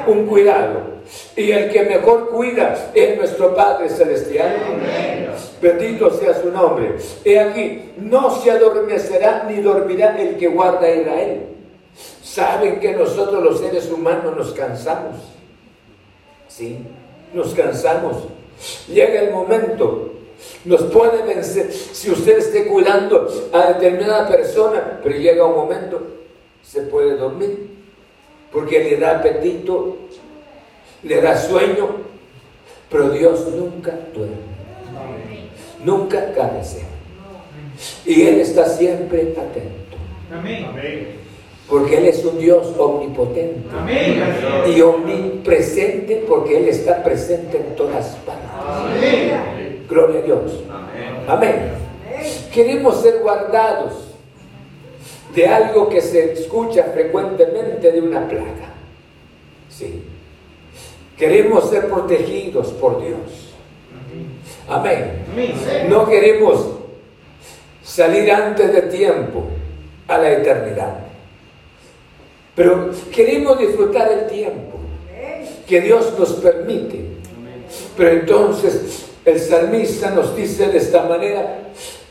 Un 0.07 0.27
cuidado. 0.27 0.99
Y 1.37 1.51
el 1.51 1.71
que 1.71 1.83
mejor 1.83 2.29
cuida 2.29 2.91
es 2.95 3.17
nuestro 3.17 3.55
Padre 3.55 3.89
Celestial. 3.89 4.57
Bendito 5.61 6.11
sea 6.11 6.41
su 6.41 6.51
nombre. 6.51 6.97
He 7.25 7.39
aquí, 7.39 7.93
no 7.97 8.31
se 8.31 8.51
adormecerá 8.51 9.45
ni 9.49 9.61
dormirá 9.61 10.21
el 10.21 10.37
que 10.37 10.49
guarda 10.49 10.87
a 10.87 10.95
Israel. 10.95 11.41
Saben 12.23 12.79
que 12.79 12.93
nosotros 12.93 13.43
los 13.43 13.59
seres 13.61 13.91
humanos 13.91 14.37
nos 14.37 14.53
cansamos. 14.53 15.17
Sí, 16.47 16.79
nos 17.33 17.55
cansamos. 17.55 18.25
Llega 18.89 19.23
el 19.23 19.33
momento, 19.33 20.13
nos 20.65 20.83
puede 20.85 21.23
vencer. 21.23 21.73
Si 21.73 22.11
usted 22.11 22.39
esté 22.39 22.67
cuidando 22.67 23.29
a 23.53 23.73
determinada 23.73 24.29
persona, 24.29 25.01
pero 25.03 25.17
llega 25.17 25.45
un 25.45 25.57
momento, 25.57 26.01
se 26.63 26.83
puede 26.83 27.17
dormir. 27.17 27.79
Porque 28.53 28.83
le 28.83 28.97
da 28.97 29.19
apetito, 29.19 29.97
le 31.03 31.21
da 31.21 31.37
sueño, 31.37 31.89
pero 32.91 33.11
Dios 33.11 33.47
nunca 33.49 33.99
duerme. 34.15 34.37
Nunca 35.85 36.33
cabecea. 36.33 36.87
Y 38.05 38.23
Él 38.23 38.41
está 38.41 38.69
siempre 38.69 39.21
atento. 39.33 39.97
Amén. 40.33 40.67
Porque 41.69 41.99
Él 41.99 42.07
es 42.07 42.25
un 42.25 42.39
Dios 42.39 42.75
omnipotente. 42.79 43.69
Y 44.75 44.81
omnipresente 44.81 46.25
porque 46.27 46.59
Él 46.59 46.69
está 46.69 47.03
presente 47.05 47.59
en 47.59 47.77
todas 47.77 48.17
partes. 48.25 49.58
Gloria 49.89 50.21
a 50.21 50.23
Dios. 50.23 50.53
Amén. 51.27 51.73
Queremos 52.53 53.01
ser 53.01 53.21
guardados 53.21 53.93
de 55.35 55.47
algo 55.47 55.89
que 55.89 56.01
se 56.01 56.33
escucha 56.33 56.85
frecuentemente 56.93 57.93
de 57.93 58.01
una 58.01 58.27
plaga. 58.29 58.75
Sí. 59.71 60.03
Queremos 61.17 61.71
ser 61.71 61.89
protegidos 61.89 62.69
por 62.69 63.01
Dios. 63.01 63.55
Amén. 64.69 65.25
No 65.89 66.07
queremos 66.07 66.67
salir 67.83 68.31
antes 68.31 68.73
de 68.73 68.83
tiempo 68.83 69.45
a 70.07 70.19
la 70.19 70.33
eternidad. 70.33 70.99
Pero 72.55 72.91
queremos 73.15 73.59
disfrutar 73.59 74.11
el 74.11 74.27
tiempo 74.27 74.79
que 75.67 75.81
Dios 75.81 76.13
nos 76.19 76.33
permite. 76.35 77.05
Pero 77.97 78.11
entonces 78.11 79.08
el 79.29 79.41
salmista 79.41 80.11
nos 80.11 80.37
dice 80.37 80.69
de 80.69 80.79
esta 80.79 81.03
manera, 81.03 81.59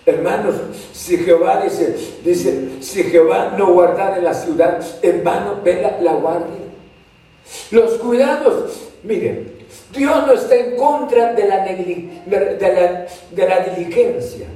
hermanos, 0.05 0.55
si 0.93 1.17
Jehová 1.17 1.61
dice, 1.63 1.95
dice, 2.23 2.81
si 2.81 3.03
Jehová 3.03 3.55
no 3.57 3.73
guardara 3.73 4.17
la 4.19 4.33
ciudad, 4.33 4.79
en 5.01 5.23
vano 5.23 5.61
vela 5.63 5.97
la 6.01 6.13
guardia. 6.13 6.67
Los 7.71 7.93
cuidados, 7.95 8.89
miren, 9.03 9.57
Dios 9.91 10.27
no 10.27 10.33
está 10.33 10.55
en 10.55 10.75
contra 10.75 11.33
de 11.33 11.47
la, 11.47 11.65
de 11.65 13.47
la 13.47 13.59
diligencia. 13.61 14.47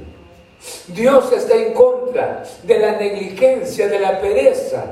Dios 0.88 1.32
está 1.32 1.56
en 1.56 1.72
contra 1.72 2.44
de 2.62 2.78
la 2.78 2.92
negligencia, 2.92 3.88
de 3.88 3.98
la 3.98 4.20
pereza. 4.20 4.84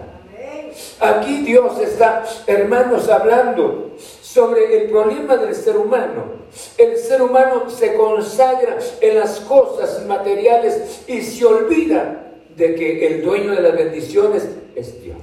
Aquí 1.00 1.42
Dios 1.42 1.78
está, 1.80 2.24
hermanos, 2.46 3.08
hablando 3.08 3.92
sobre 4.32 4.82
el 4.82 4.90
problema 4.90 5.36
del 5.36 5.54
ser 5.54 5.76
humano. 5.76 6.40
El 6.78 6.96
ser 6.96 7.22
humano 7.22 7.68
se 7.68 7.94
consagra 7.94 8.78
en 9.00 9.18
las 9.18 9.40
cosas 9.40 10.04
materiales 10.06 11.02
y 11.06 11.20
se 11.20 11.44
olvida 11.44 12.32
de 12.56 12.74
que 12.74 13.06
el 13.06 13.24
dueño 13.24 13.54
de 13.54 13.62
las 13.62 13.76
bendiciones 13.76 14.48
es 14.76 15.02
Dios. 15.02 15.18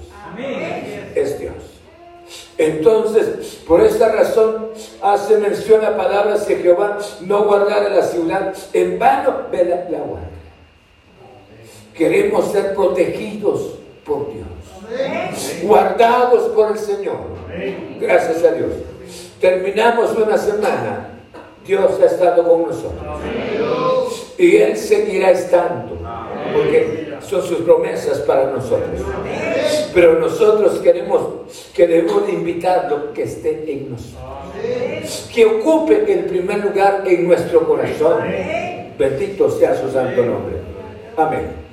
Es 1.15 1.39
Dios. 1.39 1.53
Entonces, 2.57 3.61
por 3.67 3.81
esta 3.81 4.09
razón, 4.09 4.69
hace 5.01 5.37
mención 5.37 5.85
a 5.85 5.95
palabras 5.95 6.47
de 6.47 6.57
Jehová, 6.57 6.97
no 7.21 7.45
guardar 7.45 7.89
la 7.89 8.01
ciudad, 8.03 8.53
en 8.73 8.99
vano 8.99 9.47
la, 9.51 9.89
la 9.89 9.99
guarda. 9.99 10.29
Queremos 11.93 12.51
ser 12.51 12.75
protegidos 12.75 13.75
por 14.03 14.33
Dios 14.33 14.47
guardados 15.63 16.49
por 16.49 16.71
el 16.71 16.79
Señor. 16.79 17.17
Gracias 17.99 18.43
a 18.43 18.51
Dios. 18.53 18.71
Terminamos 19.39 20.15
una 20.15 20.37
semana. 20.37 21.09
Dios 21.65 21.99
ha 22.01 22.05
estado 22.05 22.47
con 22.47 22.63
nosotros. 22.63 24.31
Y 24.37 24.57
Él 24.57 24.77
seguirá 24.77 25.31
estando. 25.31 25.97
Porque 26.53 27.17
son 27.21 27.43
sus 27.43 27.59
promesas 27.59 28.19
para 28.19 28.51
nosotros. 28.51 29.01
Pero 29.93 30.19
nosotros 30.19 30.79
queremos, 30.79 31.21
queremos 31.73 32.29
invitarlo 32.29 33.11
que 33.13 33.23
esté 33.23 33.71
en 33.71 33.91
nosotros. 33.91 35.29
Que 35.33 35.45
ocupe 35.45 36.11
el 36.11 36.25
primer 36.25 36.63
lugar 36.63 37.03
en 37.05 37.27
nuestro 37.27 37.67
corazón. 37.67 38.23
Bendito 38.97 39.49
sea 39.49 39.75
su 39.75 39.91
santo 39.91 40.23
nombre. 40.23 40.55
Amén. 41.15 41.66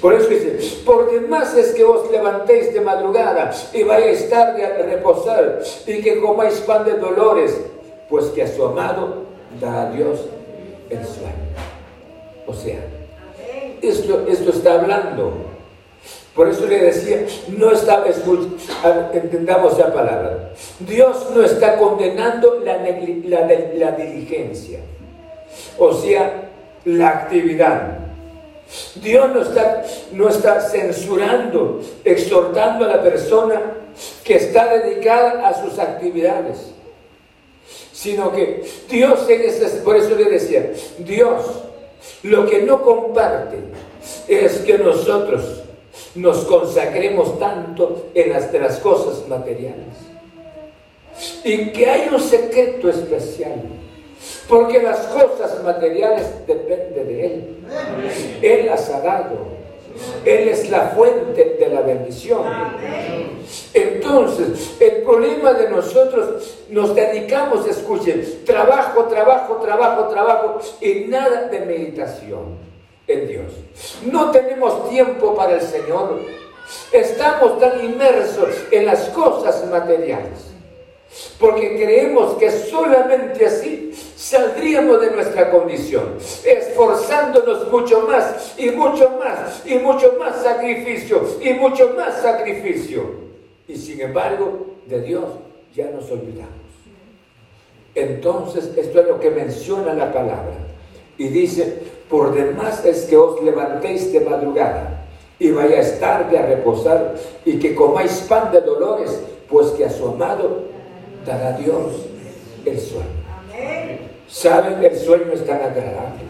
Por 0.00 0.14
eso 0.14 0.28
dice, 0.28 0.82
por 0.84 1.10
demás 1.10 1.56
es 1.56 1.72
que 1.72 1.84
os 1.84 2.10
levantéis 2.10 2.72
de 2.72 2.80
madrugada 2.80 3.50
y 3.72 3.82
vayáis 3.82 4.28
tarde 4.28 4.64
a 4.64 4.82
reposar 4.82 5.60
y 5.86 6.00
que 6.02 6.20
comáis 6.20 6.54
pan 6.60 6.84
de 6.84 6.94
dolores, 6.94 7.60
pues 8.08 8.26
que 8.26 8.42
a 8.42 8.48
su 8.48 8.64
amado 8.64 9.24
da 9.60 9.82
a 9.82 9.90
Dios 9.90 10.20
el 10.90 11.04
sueño. 11.04 11.48
O 12.46 12.54
sea, 12.54 12.78
esto, 13.82 14.26
esto 14.28 14.50
está 14.50 14.80
hablando. 14.80 15.32
Por 16.34 16.48
eso 16.48 16.66
le 16.66 16.78
decía, 16.78 17.26
no 17.48 17.72
está, 17.72 18.04
entendamos 19.12 19.76
la 19.76 19.92
palabra. 19.92 20.52
Dios 20.78 21.30
no 21.34 21.42
está 21.42 21.76
condenando 21.76 22.60
la, 22.64 22.76
la 22.78 23.92
diligencia, 23.92 24.78
o 25.76 25.92
sea, 25.92 26.50
la 26.84 27.08
actividad. 27.08 28.07
Dios 28.96 29.30
no 29.30 29.42
está, 29.42 29.84
no 30.12 30.28
está 30.28 30.60
censurando, 30.60 31.80
exhortando 32.04 32.84
a 32.84 32.88
la 32.88 33.02
persona 33.02 33.60
que 34.24 34.36
está 34.36 34.76
dedicada 34.76 35.48
a 35.48 35.62
sus 35.62 35.78
actividades, 35.78 36.72
sino 37.92 38.30
que 38.30 38.64
Dios, 38.88 39.26
por 39.84 39.96
eso 39.96 40.14
le 40.14 40.24
decía, 40.24 40.72
Dios 40.98 41.44
lo 42.22 42.46
que 42.46 42.62
no 42.62 42.82
comparte 42.82 43.56
es 44.28 44.58
que 44.58 44.78
nosotros 44.78 45.62
nos 46.14 46.38
consagremos 46.44 47.38
tanto 47.38 48.08
en 48.14 48.30
las, 48.30 48.52
de 48.52 48.60
las 48.60 48.78
cosas 48.78 49.26
materiales. 49.28 49.94
Y 51.44 51.70
que 51.72 51.88
hay 51.88 52.08
un 52.12 52.20
secreto 52.20 52.88
especial 52.88 53.62
porque 54.48 54.82
las 54.82 55.00
cosas 55.08 55.62
materiales 55.62 56.26
dependen 56.46 57.06
de 57.06 57.26
Él. 57.26 57.56
Él 58.40 58.66
las 58.66 58.88
ha 58.90 59.00
dado. 59.00 59.58
Él 60.24 60.48
es 60.48 60.70
la 60.70 60.88
fuente 60.90 61.56
de 61.58 61.68
la 61.68 61.82
bendición. 61.82 62.44
Entonces, 63.74 64.76
el 64.80 65.02
problema 65.02 65.52
de 65.52 65.68
nosotros, 65.68 66.58
nos 66.70 66.94
dedicamos, 66.94 67.66
escuchen, 67.66 68.44
trabajo, 68.46 69.04
trabajo, 69.04 69.56
trabajo, 69.56 70.08
trabajo 70.08 70.60
y 70.80 71.06
nada 71.08 71.48
de 71.48 71.60
meditación 71.60 72.56
en 73.06 73.28
Dios. 73.28 73.52
No 74.10 74.30
tenemos 74.30 74.88
tiempo 74.88 75.34
para 75.34 75.54
el 75.54 75.62
Señor. 75.62 76.20
Estamos 76.92 77.58
tan 77.58 77.84
inmersos 77.84 78.50
en 78.70 78.86
las 78.86 79.08
cosas 79.08 79.66
materiales 79.70 80.47
porque 81.38 81.76
creemos 81.76 82.34
que 82.34 82.50
solamente 82.50 83.46
así 83.46 83.92
saldríamos 84.16 85.00
de 85.00 85.10
nuestra 85.12 85.50
condición, 85.50 86.14
esforzándonos 86.44 87.70
mucho 87.70 88.02
más 88.08 88.54
y 88.58 88.70
mucho 88.70 89.10
más 89.20 89.62
y 89.64 89.76
mucho 89.76 90.16
más 90.18 90.42
sacrificio 90.42 91.22
y 91.40 91.52
mucho 91.54 91.94
más 91.96 92.20
sacrificio. 92.20 93.28
Y 93.68 93.76
sin 93.76 94.00
embargo, 94.00 94.66
de 94.86 95.00
Dios 95.02 95.24
ya 95.74 95.90
nos 95.90 96.10
olvidamos. 96.10 96.48
Entonces, 97.94 98.70
esto 98.76 99.00
es 99.00 99.06
lo 99.06 99.20
que 99.20 99.30
menciona 99.30 99.92
la 99.94 100.12
palabra. 100.12 100.56
Y 101.18 101.28
dice, 101.28 101.82
por 102.08 102.34
demás 102.34 102.84
es 102.84 103.04
que 103.04 103.16
os 103.16 103.42
levantéis 103.42 104.12
de 104.12 104.20
madrugada 104.20 105.04
y 105.38 105.50
vayáis 105.50 106.00
tarde 106.00 106.38
a 106.38 106.46
reposar 106.46 107.14
y 107.44 107.58
que 107.58 107.74
comáis 107.74 108.24
pan 108.28 108.50
de 108.50 108.60
dolores, 108.60 109.20
pues 109.48 109.68
que 109.70 109.84
a 109.84 109.90
su 109.90 110.08
amado 110.08 110.77
dará 111.28 111.52
Dios 111.56 111.92
el 112.64 112.80
sueño. 112.80 113.06
¿Saben? 114.28 114.84
El 114.84 114.98
sueño 114.98 115.32
es 115.32 115.46
tan 115.46 115.60
agradable. 115.62 116.22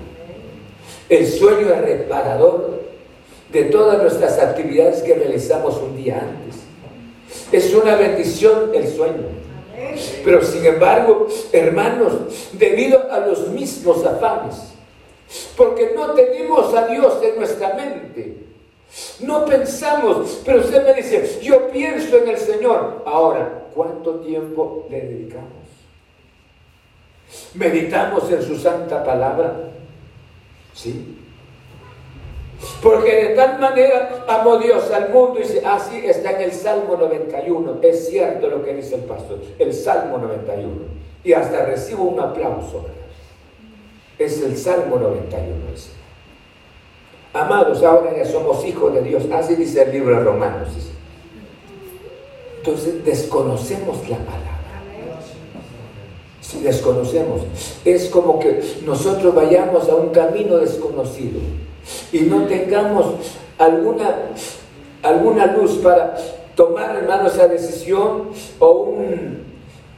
El 1.08 1.26
sueño 1.26 1.72
es 1.72 1.80
reparador 1.80 2.82
de 3.50 3.64
todas 3.64 4.02
nuestras 4.02 4.38
actividades 4.38 5.02
que 5.02 5.14
realizamos 5.14 5.76
un 5.78 5.96
día 5.96 6.20
antes. 6.20 6.60
Es 7.50 7.74
una 7.74 7.96
bendición 7.96 8.70
el 8.74 8.86
sueño. 8.88 9.38
Pero 10.24 10.42
sin 10.42 10.66
embargo, 10.66 11.28
hermanos, 11.52 12.12
debido 12.52 13.10
a 13.10 13.20
los 13.20 13.48
mismos 13.48 14.04
afanes, 14.04 14.56
porque 15.56 15.92
no 15.94 16.12
tenemos 16.12 16.74
a 16.74 16.86
Dios 16.86 17.14
en 17.22 17.36
nuestra 17.36 17.74
mente, 17.74 18.48
no 19.20 19.44
pensamos, 19.44 20.40
pero 20.44 20.60
usted 20.60 20.84
me 20.84 20.94
dice, 20.94 21.40
yo 21.42 21.68
pienso 21.68 22.16
en 22.16 22.28
el 22.28 22.38
Señor. 22.38 23.02
Ahora, 23.06 23.67
¿cuánto 23.78 24.16
tiempo 24.16 24.88
le 24.90 25.00
dedicamos? 25.00 25.68
¿Meditamos 27.54 28.28
en 28.32 28.42
su 28.42 28.56
santa 28.56 29.04
palabra? 29.04 29.70
Sí. 30.74 31.16
Porque 32.82 33.14
de 33.14 33.34
tal 33.36 33.60
manera 33.60 34.24
amó 34.26 34.58
Dios 34.58 34.90
al 34.90 35.10
mundo 35.10 35.38
y 35.38 35.44
dice, 35.44 35.62
así 35.64 36.04
está 36.04 36.32
en 36.32 36.40
el 36.40 36.52
Salmo 36.52 36.96
91. 36.96 37.78
Es 37.82 38.08
cierto 38.08 38.48
lo 38.48 38.64
que 38.64 38.74
dice 38.74 38.96
el 38.96 39.02
pastor, 39.02 39.38
el 39.60 39.72
Salmo 39.72 40.18
91. 40.18 40.68
Y 41.22 41.32
hasta 41.32 41.64
recibo 41.64 42.02
un 42.02 42.18
aplauso. 42.18 42.84
Es 44.18 44.42
el 44.42 44.56
Salmo 44.56 44.96
91. 44.96 45.54
Amados, 47.32 47.84
ahora 47.84 48.16
ya 48.16 48.24
somos 48.24 48.64
hijos 48.64 48.92
de 48.92 49.02
Dios. 49.02 49.22
Así 49.32 49.54
dice 49.54 49.82
el 49.82 49.92
libro 49.92 50.16
de 50.16 50.24
Romanos. 50.24 50.70
Entonces 52.68 53.02
desconocemos 53.02 53.96
la 54.10 54.18
palabra. 54.18 54.58
Si 56.42 56.60
desconocemos, 56.60 57.42
es 57.82 58.10
como 58.10 58.38
que 58.38 58.62
nosotros 58.84 59.34
vayamos 59.34 59.88
a 59.88 59.94
un 59.94 60.10
camino 60.10 60.58
desconocido 60.58 61.40
y 62.12 62.20
no 62.20 62.44
tengamos 62.44 63.06
alguna, 63.56 64.16
alguna 65.02 65.46
luz 65.46 65.78
para 65.78 66.14
tomar, 66.54 66.96
hermano, 66.96 67.28
esa 67.28 67.48
decisión 67.48 68.28
o 68.58 68.70
un, 68.70 69.44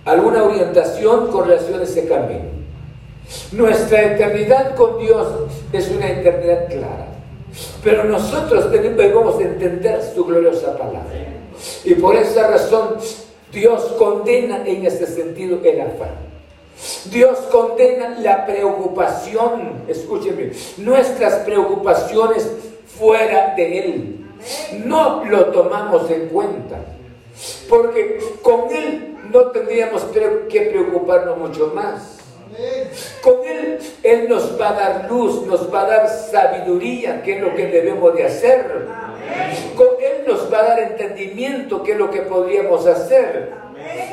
alguna 0.05 0.45
orientación 0.45 1.27
con 1.29 1.49
relación 1.49 1.81
a 1.81 1.83
ese 1.83 2.07
camino. 2.07 2.51
Nuestra 3.51 4.15
eternidad 4.15 4.77
con 4.77 5.01
Dios 5.01 5.27
es 5.73 5.91
una 5.91 6.09
eternidad 6.09 6.69
clara. 6.69 7.09
Pero 7.83 8.05
nosotros 8.05 8.71
debemos 8.71 9.41
entender 9.41 10.01
su 10.15 10.25
gloriosa 10.25 10.79
palabra. 10.79 11.40
Y 11.85 11.95
por 11.95 12.17
esa 12.17 12.47
razón 12.47 12.97
Dios 13.53 13.83
condena 13.99 14.65
en 14.67 14.87
este 14.87 15.07
sentido 15.07 15.59
el 15.65 15.81
afán. 15.81 16.31
Dios 17.11 17.39
condena 17.51 18.19
la 18.21 18.47
preocupación, 18.47 19.83
escúcheme, 19.89 20.53
nuestras 20.79 21.41
preocupaciones 21.45 22.51
fuera 22.99 23.55
de 23.55 23.79
Él. 23.79 24.27
No 24.85 25.25
lo 25.25 25.47
tomamos 25.47 26.11
en 26.11 26.29
cuenta, 26.29 26.79
porque 27.69 28.21
con 28.41 28.71
Él 28.71 29.19
no 29.31 29.51
tendríamos 29.51 30.05
que 30.49 30.61
preocuparnos 30.63 31.37
mucho 31.37 31.73
más. 31.75 32.20
Con 33.23 33.47
Él, 33.47 33.79
Él 34.03 34.29
nos 34.29 34.61
va 34.61 34.71
a 34.71 34.73
dar 34.73 35.11
luz, 35.11 35.47
nos 35.47 35.73
va 35.73 35.83
a 35.83 35.87
dar 35.87 36.09
sabiduría, 36.09 37.23
que 37.23 37.37
es 37.37 37.43
lo 37.43 37.55
que 37.55 37.67
debemos 37.67 38.15
de 38.15 38.25
hacer. 38.25 38.87
Con 39.77 39.89
Él 40.01 40.25
nos 40.27 40.53
va 40.53 40.61
a 40.61 40.65
dar 40.65 40.81
entendimiento, 40.81 41.83
que 41.83 41.93
es 41.93 41.99
lo 41.99 42.11
que 42.11 42.23
podríamos 42.23 42.87
hacer. 42.87 43.60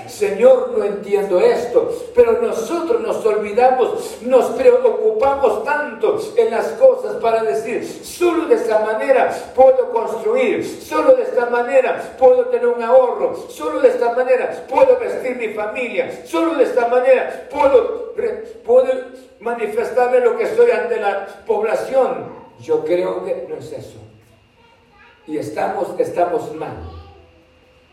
Señor, 0.08 0.74
no 0.78 0.84
entiendo 0.84 1.40
esto, 1.40 1.92
pero 2.16 2.42
nosotros 2.42 3.02
nos 3.02 3.26
olvidamos, 3.26 4.18
nos 4.22 4.46
preocupamos 4.52 5.64
tanto 5.64 6.18
en 6.36 6.52
las 6.52 6.68
cosas 6.70 7.18
para 7.18 7.44
decir, 7.44 7.86
solo 8.04 8.46
de 8.46 8.56
esta 8.56 8.80
manera 8.80 9.30
puedo 9.54 9.92
construir, 9.92 10.66
solo 10.66 11.16
de 11.16 11.24
esta 11.24 11.48
manera 11.48 12.16
puedo 12.18 12.46
tener 12.46 12.68
un 12.68 12.82
ahorro, 12.82 13.36
solo 13.50 13.80
de 13.82 13.90
esta 13.90 14.14
manera 14.14 14.66
puedo 14.68 14.98
vestir 14.98 15.36
mi 15.36 15.50
familia, 15.50 16.26
solo 16.26 16.56
de 16.56 16.64
esta 16.64 16.88
manera 16.88 17.48
puedo, 17.52 18.14
puedo 18.66 18.94
manifestarme 19.40 20.20
lo 20.20 20.38
que 20.38 20.48
soy 20.56 20.72
ante 20.72 21.00
la 21.00 21.28
población. 21.46 22.48
Yo 22.60 22.84
creo 22.84 23.24
que 23.24 23.46
no 23.48 23.58
es 23.58 23.72
eso. 23.72 23.98
Y 25.28 25.38
estamos, 25.38 26.00
estamos 26.00 26.56
mal. 26.56 26.97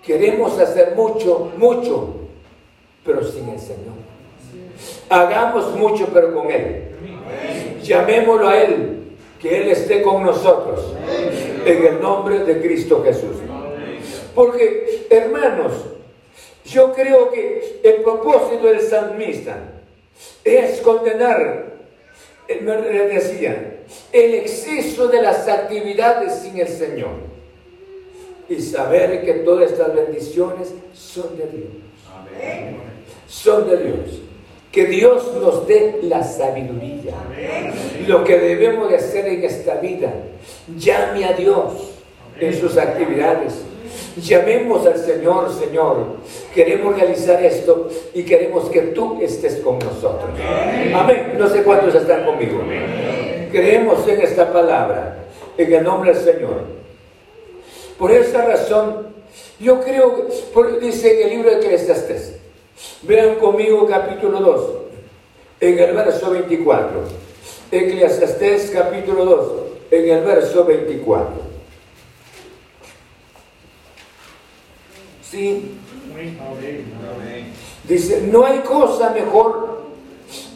Queremos 0.06 0.58
hacer 0.58 0.94
mucho, 0.94 1.52
mucho, 1.56 2.14
pero 3.04 3.24
sin 3.24 3.48
el 3.48 3.58
Señor. 3.58 3.94
Hagamos 5.08 5.74
mucho, 5.76 6.08
pero 6.12 6.34
con 6.34 6.50
Él. 6.50 6.90
Llamémoslo 7.82 8.48
a 8.48 8.58
Él, 8.58 9.02
que 9.40 9.62
Él 9.62 9.68
esté 9.70 10.02
con 10.02 10.22
nosotros. 10.22 10.94
En 11.64 11.86
el 11.86 12.00
nombre 12.02 12.40
de 12.40 12.60
Cristo 12.60 13.02
Jesús. 13.02 13.36
Porque, 14.34 15.06
hermanos, 15.08 15.72
yo 16.66 16.92
creo 16.92 17.30
que 17.30 17.80
el 17.82 18.02
propósito 18.02 18.66
del 18.66 18.80
salmista 18.80 19.56
es 20.44 20.80
condenar, 20.82 21.72
me 22.60 22.76
decía, 22.76 23.80
el 24.12 24.34
exceso 24.34 25.08
de 25.08 25.22
las 25.22 25.48
actividades 25.48 26.40
sin 26.40 26.58
el 26.58 26.68
Señor 26.68 27.33
y 28.48 28.60
saber 28.60 29.24
que 29.24 29.34
todas 29.34 29.72
estas 29.72 29.94
bendiciones 29.94 30.74
son 30.92 31.36
de 31.36 31.46
Dios. 31.46 31.70
Son 33.28 33.68
de 33.68 33.76
Dios. 33.78 34.20
Que 34.70 34.86
Dios 34.86 35.32
nos 35.40 35.66
dé 35.66 36.00
la 36.02 36.22
sabiduría. 36.22 37.14
Lo 38.06 38.24
que 38.24 38.38
debemos 38.38 38.88
de 38.88 38.96
hacer 38.96 39.26
en 39.26 39.44
esta 39.44 39.76
vida. 39.76 40.12
Llame 40.76 41.24
a 41.24 41.32
Dios 41.32 41.92
en 42.40 42.54
sus 42.54 42.76
actividades. 42.76 43.54
Llamemos 44.16 44.86
al 44.86 44.98
Señor, 44.98 45.52
Señor. 45.52 46.16
Queremos 46.54 46.96
realizar 46.96 47.44
esto 47.44 47.88
y 48.14 48.24
queremos 48.24 48.68
que 48.70 48.80
tú 48.82 49.20
estés 49.22 49.56
con 49.56 49.78
nosotros. 49.78 50.30
Amén. 50.94 51.34
No 51.38 51.48
sé 51.48 51.62
cuántos 51.62 51.94
están 51.94 52.24
conmigo. 52.24 52.60
Creemos 53.50 54.06
en 54.08 54.20
esta 54.20 54.52
palabra. 54.52 55.18
En 55.56 55.72
el 55.72 55.84
nombre 55.84 56.12
del 56.12 56.22
Señor. 56.22 56.83
Por 57.98 58.10
esa 58.10 58.44
razón, 58.44 59.14
yo 59.60 59.80
creo, 59.80 60.26
que, 60.26 60.80
dice 60.80 61.20
en 61.20 61.28
el 61.28 61.34
libro 61.36 61.50
de 61.50 61.56
Eclesiastes, 61.58 62.36
vean 63.02 63.36
conmigo 63.36 63.86
capítulo 63.86 64.40
2, 64.40 64.70
en 65.60 65.78
el 65.78 65.94
verso 65.94 66.30
24. 66.30 67.02
Eclesiastes 67.70 68.70
capítulo 68.70 69.24
2, 69.24 69.52
en 69.92 70.10
el 70.10 70.24
verso 70.24 70.64
24. 70.64 71.54
¿Sí? 75.22 75.78
Dice, 77.86 78.22
no 78.22 78.44
hay 78.44 78.58
cosa 78.60 79.10
mejor 79.10 79.84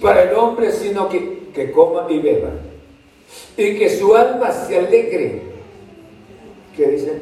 para 0.00 0.22
el 0.22 0.34
hombre 0.34 0.72
sino 0.72 1.08
que, 1.08 1.50
que 1.54 1.70
coma 1.70 2.06
y 2.08 2.18
beba, 2.18 2.50
y 3.56 3.78
que 3.78 3.96
su 3.96 4.16
alma 4.16 4.50
se 4.50 4.78
alegre 4.78 5.47
¿Qué 6.78 6.86
dice? 6.86 7.12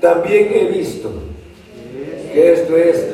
También 0.00 0.50
he 0.50 0.64
visto 0.68 1.10
que 2.32 2.52
esto 2.54 2.74
es. 2.74 3.06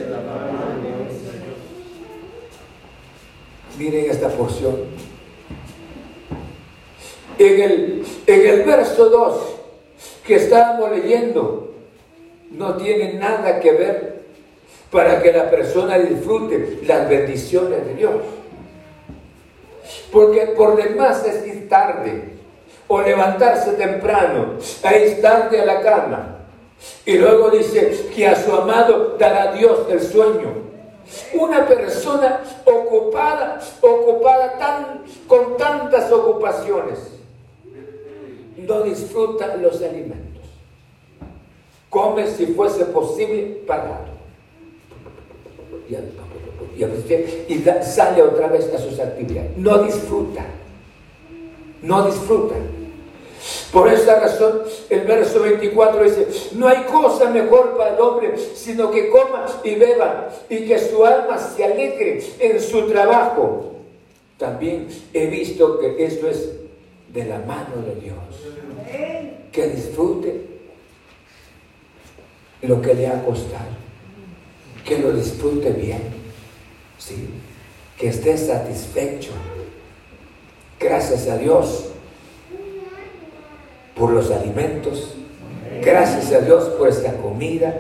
Miren 3.77 4.09
esta 4.09 4.29
porción. 4.29 4.77
En 7.41 7.61
el, 7.61 8.05
en 8.29 8.47
el 8.47 8.63
verso 8.63 9.11
2 9.11 9.41
que 10.25 10.37
estábamos 10.37 10.93
leyendo, 10.93 11.75
no 12.53 12.77
tiene 12.77 13.15
nada 13.15 13.59
que 13.59 13.73
ver 13.73 14.23
para 14.93 15.21
que 15.21 15.33
la 15.33 15.51
persona 15.51 15.99
disfrute 15.99 16.79
las 16.87 17.09
bendiciones 17.09 17.85
de 17.85 17.95
Dios. 17.95 18.15
Porque 20.13 20.53
por 20.57 20.77
demás 20.77 21.27
es 21.27 21.69
tarde 21.69 22.38
o 22.89 23.03
levantarse 23.03 23.73
temprano, 23.73 24.55
ir 24.83 25.21
tarde 25.21 25.61
a 25.61 25.65
la 25.67 25.81
cama. 25.83 26.35
Y 27.05 27.19
luego 27.19 27.51
dice 27.51 28.09
que 28.15 28.27
a 28.27 28.37
su 28.37 28.53
amado 28.53 29.17
dará 29.19 29.53
Dios 29.53 29.81
el 29.91 30.01
sueño. 30.01 30.69
Una 31.35 31.67
persona 31.67 32.41
ocupada, 32.65 33.61
ocupada 33.81 35.01
con 35.27 35.57
tantas 35.57 36.13
ocupaciones, 36.13 36.99
no 38.57 38.83
disfruta 38.83 39.57
los 39.57 39.83
alimentos. 39.83 40.45
Come 41.89 42.27
si 42.27 42.47
fuese 42.49 42.85
posible 42.87 43.63
parado. 43.67 44.19
Y, 45.89 47.55
y 47.55 47.65
sale 47.83 48.23
otra 48.23 48.49
vez 48.49 48.73
a 48.75 48.79
sus 48.79 49.01
actividades. 49.01 49.57
No 49.57 49.79
disfruta. 49.79 50.45
No 51.81 52.05
disfruta. 52.05 52.57
Por 53.73 53.93
esta 53.93 54.19
razón, 54.19 54.63
el 54.89 55.01
verso 55.01 55.43
24 55.43 56.05
dice, 56.05 56.27
no 56.53 56.69
hay 56.69 56.85
cosa 56.85 57.29
mejor 57.31 57.77
para 57.77 57.95
el 57.95 58.01
hombre, 58.01 58.35
sino 58.55 58.91
que 58.91 59.11
coma 59.11 59.47
y 59.63 59.75
beba 59.75 60.31
y 60.49 60.67
que 60.67 60.79
su 60.79 61.05
alma 61.05 61.37
se 61.39 61.65
alegre 61.65 62.23
en 62.39 62.61
su 62.63 62.89
trabajo. 62.89 63.75
También 64.39 64.89
he 65.13 65.27
visto 65.27 65.79
que 65.81 66.03
esto 66.03 66.29
es 66.29 66.51
de 67.13 67.25
la 67.25 67.41
mano 67.41 67.83
de 67.85 68.01
Dios. 68.01 68.17
Que 69.53 69.67
disfrute 69.69 70.47
lo 72.63 72.81
que 72.81 72.95
le 72.95 73.07
ha 73.07 73.23
costado. 73.23 73.77
Que 74.85 74.99
lo 74.99 75.13
disfrute 75.13 75.71
bien. 75.71 76.03
¿sí? 76.99 77.29
Que 77.99 78.09
esté 78.09 78.39
satisfecho. 78.39 79.33
Gracias 80.81 81.29
a 81.29 81.37
Dios 81.37 81.88
por 83.99 84.13
los 84.13 84.31
alimentos. 84.31 85.15
Gracias 85.83 86.33
a 86.33 86.41
Dios 86.41 86.65
por 86.71 86.89
esta 86.89 87.13
comida. 87.15 87.75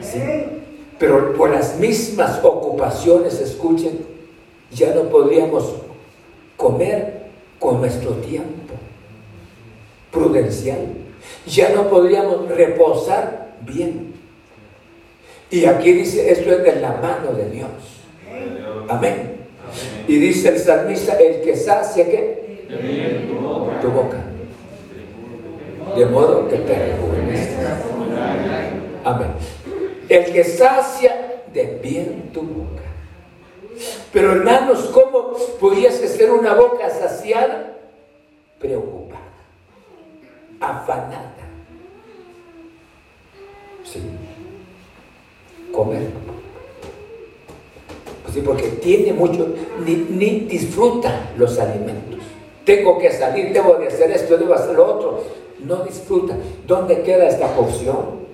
¿sí? 0.00 0.20
Pero 0.98 1.34
por 1.34 1.50
las 1.50 1.78
mismas 1.78 2.40
ocupaciones, 2.42 3.40
escuchen, 3.40 4.00
ya 4.72 4.94
no 4.94 5.04
podríamos 5.04 5.74
comer 6.56 7.24
con 7.58 7.80
nuestro 7.80 8.12
tiempo 8.12 8.74
prudencial. 10.10 10.78
Ya 11.46 11.70
no 11.70 11.88
podríamos 11.88 12.48
reposar 12.48 13.54
bien. 13.62 14.14
Y 15.50 15.64
aquí 15.66 15.92
dice, 15.92 16.30
esto 16.30 16.50
es 16.52 16.62
de 16.62 16.80
la 16.80 16.92
mano 16.92 17.32
de 17.36 17.50
Dios. 17.50 17.68
Amén. 18.88 19.34
Y 20.06 20.16
dice 20.16 20.48
el 20.50 20.58
salmista, 20.58 21.14
el 21.14 21.42
que 21.42 21.56
sacia 21.56 22.04
que 22.04 22.66
tu 23.80 23.90
boca 23.90 24.23
de 25.96 26.06
modo 26.06 26.48
que 26.48 26.56
te 26.56 26.74
rejuvenezcas. 26.74 27.82
Amén. 29.04 29.28
El 30.08 30.32
que 30.32 30.44
sacia 30.44 31.42
de 31.52 31.78
bien 31.82 32.30
tu 32.32 32.42
boca. 32.42 32.82
Pero 34.12 34.32
hermanos, 34.32 34.90
¿cómo 34.92 35.34
pudiese 35.60 36.08
ser 36.08 36.30
una 36.30 36.54
boca 36.54 36.90
saciada? 36.90 37.76
Preocupada, 38.58 39.20
afanada. 40.60 41.32
Sí. 43.84 44.00
Comer. 45.72 46.02
Sí, 48.32 48.40
porque 48.40 48.68
tiene 48.68 49.12
mucho, 49.12 49.54
ni, 49.84 49.94
ni 49.94 50.40
disfruta 50.40 51.30
los 51.36 51.58
alimentos. 51.58 52.20
Tengo 52.64 52.98
que 52.98 53.12
salir, 53.12 53.52
debo 53.52 53.74
de 53.74 53.88
hacer 53.88 54.10
esto, 54.10 54.36
debo 54.36 54.54
hacer 54.54 54.74
lo 54.74 54.86
otro 54.86 55.43
no 55.60 55.84
disfruta. 55.84 56.36
¿Dónde 56.66 57.02
queda 57.02 57.28
esta 57.28 57.54
porción? 57.54 58.24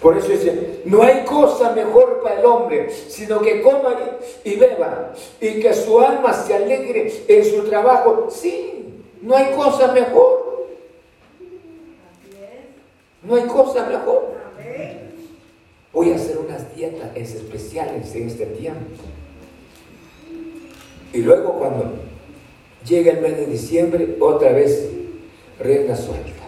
Por 0.00 0.16
eso 0.16 0.28
dice, 0.28 0.80
no 0.84 1.02
hay 1.02 1.24
cosa 1.24 1.72
mejor 1.72 2.20
para 2.22 2.40
el 2.40 2.46
hombre, 2.46 2.90
sino 2.90 3.40
que 3.40 3.60
coma 3.60 3.96
y 4.44 4.56
beba 4.56 5.12
y 5.40 5.60
que 5.60 5.74
su 5.74 6.00
alma 6.00 6.32
se 6.32 6.54
alegre 6.54 7.12
en 7.28 7.44
su 7.44 7.64
trabajo. 7.64 8.28
Sí, 8.30 8.84
no 9.22 9.36
hay 9.36 9.54
cosa 9.54 9.92
mejor. 9.92 10.66
No 13.22 13.34
hay 13.34 13.42
cosa 13.44 13.86
mejor. 13.86 14.36
Voy 15.92 16.12
a 16.12 16.16
hacer 16.16 16.38
unas 16.38 16.74
dietas 16.76 17.16
especiales 17.16 18.14
en 18.14 18.28
este 18.28 18.46
tiempo. 18.46 19.02
Y 21.12 21.18
luego 21.22 21.54
cuando 21.54 21.94
llega 22.86 23.12
el 23.12 23.20
mes 23.20 23.36
de 23.38 23.46
diciembre, 23.46 24.16
otra 24.20 24.52
vez 24.52 24.90
rienda 25.60 25.96
suelta. 25.96 26.42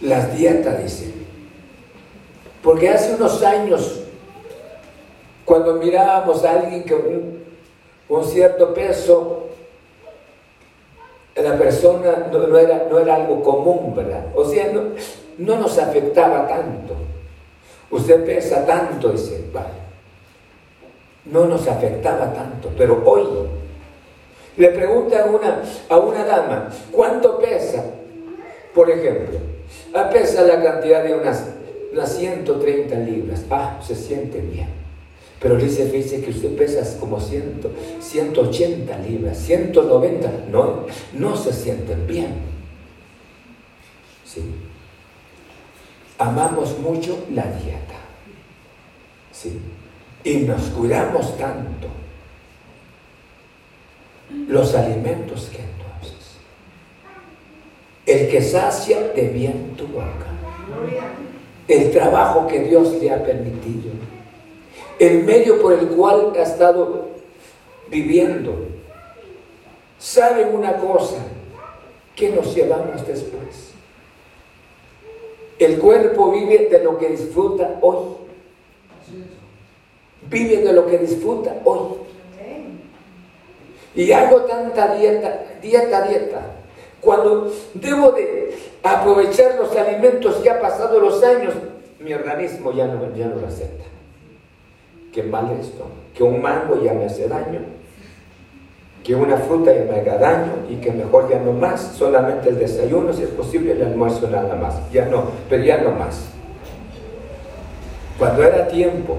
Las 0.00 0.36
dietas, 0.36 0.82
dice. 0.82 1.12
Porque 2.62 2.88
hace 2.88 3.14
unos 3.14 3.42
años, 3.42 4.00
cuando 5.44 5.74
mirábamos 5.74 6.44
a 6.44 6.52
alguien 6.52 6.84
que 6.84 6.94
un, 6.94 7.44
un 8.08 8.24
cierto 8.24 8.74
peso, 8.74 9.46
la 11.36 11.56
persona 11.56 12.28
no, 12.30 12.58
era, 12.58 12.86
no 12.90 12.98
era 12.98 13.16
algo 13.16 13.42
común, 13.42 13.94
¿verdad? 13.94 14.26
O 14.34 14.44
sea, 14.44 14.70
no, 14.72 14.82
no 15.38 15.56
nos 15.56 15.78
afectaba 15.78 16.46
tanto. 16.46 16.94
Usted 17.90 18.24
pesa 18.24 18.64
tanto, 18.66 19.10
dice, 19.10 19.44
vale. 19.52 19.80
No 21.24 21.46
nos 21.46 21.66
afectaba 21.66 22.32
tanto, 22.32 22.70
pero 22.76 23.02
hoy 23.04 23.26
le 24.56 24.68
pregunta 24.68 25.22
a 25.22 25.26
una, 25.26 25.62
a 25.88 25.98
una 25.98 26.24
dama, 26.24 26.68
¿cuánto 26.90 27.38
pesa? 27.38 27.84
Por 28.74 28.90
ejemplo, 28.90 29.38
ah, 29.94 30.10
pesa 30.10 30.42
la 30.42 30.62
cantidad 30.62 31.02
de 31.04 31.14
unas, 31.14 31.44
unas 31.92 32.16
130 32.16 32.94
libras. 32.98 33.44
Ah, 33.50 33.80
se 33.84 33.94
siente 33.94 34.40
bien. 34.40 34.68
Pero 35.40 35.56
dice, 35.56 35.86
dice 35.86 36.20
que 36.20 36.30
usted 36.30 36.54
pesa 36.56 36.98
como 36.98 37.18
100, 37.18 37.62
180 38.00 38.98
libras, 38.98 39.38
190. 39.38 40.30
No, 40.50 40.86
no 41.14 41.36
se 41.36 41.52
sienten 41.52 42.06
bien. 42.06 42.34
¿Sí? 44.24 44.42
Amamos 46.18 46.78
mucho 46.78 47.24
la 47.34 47.44
dieta. 47.44 47.96
¿Sí? 49.32 49.58
Y 50.22 50.36
nos 50.40 50.62
cuidamos 50.64 51.36
tanto 51.38 51.88
los 54.48 54.74
alimentos 54.74 55.50
que 55.50 55.58
entonces. 55.58 56.36
El 58.06 58.28
que 58.30 58.42
sacia 58.42 59.08
de 59.14 59.28
bien 59.28 59.74
tu 59.76 59.86
boca. 59.86 60.26
El 61.68 61.90
trabajo 61.90 62.46
que 62.46 62.60
Dios 62.60 62.92
le 63.00 63.10
ha 63.12 63.22
permitido. 63.22 63.92
El 64.98 65.24
medio 65.24 65.60
por 65.60 65.72
el 65.72 65.86
cual 65.88 66.32
ha 66.36 66.42
estado 66.42 67.08
viviendo. 67.88 68.54
¿Saben 69.98 70.54
una 70.54 70.76
cosa? 70.76 71.18
que 72.20 72.28
nos 72.30 72.54
llevamos 72.54 73.06
después? 73.06 73.72
El 75.58 75.78
cuerpo 75.78 76.30
vive 76.30 76.68
de 76.70 76.84
lo 76.84 76.98
que 76.98 77.08
disfruta 77.08 77.78
hoy. 77.80 78.16
Vive 80.28 80.58
de 80.58 80.72
lo 80.72 80.86
que 80.86 80.98
disfruta 80.98 81.60
hoy. 81.64 81.99
Y 83.94 84.12
hago 84.12 84.42
tanta 84.42 84.94
dieta, 84.94 85.42
dieta, 85.60 86.02
dieta. 86.02 86.40
Cuando 87.00 87.50
debo 87.74 88.12
de 88.12 88.54
aprovechar 88.82 89.56
los 89.56 89.74
alimentos 89.76 90.36
que 90.36 90.50
ha 90.50 90.60
pasado 90.60 91.00
los 91.00 91.22
años, 91.22 91.54
mi 91.98 92.12
organismo 92.14 92.72
ya 92.72 92.86
no, 92.86 93.14
ya 93.14 93.26
no 93.26 93.36
lo 93.36 93.46
acepta. 93.46 93.84
Qué 95.12 95.22
mal 95.22 95.50
esto. 95.60 95.86
Que 96.14 96.22
un 96.22 96.40
mango 96.40 96.80
ya 96.82 96.92
me 96.92 97.06
hace 97.06 97.26
daño. 97.28 97.60
Que 99.02 99.14
una 99.14 99.38
fruta 99.38 99.72
ya 99.72 99.84
me 99.90 99.98
haga 99.98 100.18
daño 100.18 100.52
y 100.68 100.76
que 100.76 100.92
mejor 100.92 101.28
ya 101.30 101.38
no 101.38 101.52
más, 101.52 101.80
solamente 101.96 102.50
el 102.50 102.58
desayuno, 102.58 103.12
si 103.12 103.22
es 103.22 103.30
posible, 103.30 103.72
el 103.72 103.82
almuerzo 103.82 104.28
nada 104.28 104.54
más. 104.54 104.78
Ya 104.92 105.06
no, 105.06 105.24
pero 105.48 105.64
ya 105.64 105.78
no 105.78 105.92
más. 105.92 106.28
Cuando 108.18 108.44
era 108.44 108.68
tiempo, 108.68 109.16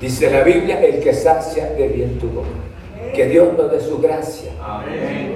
dice 0.00 0.30
la 0.30 0.42
Biblia, 0.42 0.82
el 0.82 1.00
que 1.00 1.12
sacia 1.12 1.70
de 1.72 1.88
bien 1.88 2.18
tu 2.18 2.28
boca. 2.28 2.48
Que 3.14 3.26
Dios 3.26 3.56
nos 3.56 3.70
dé 3.70 3.80
su 3.80 3.98
gracia 3.98 4.52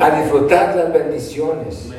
a 0.01 0.21
disfrutar 0.21 0.77
las 0.77 0.93
bendiciones. 0.93 1.91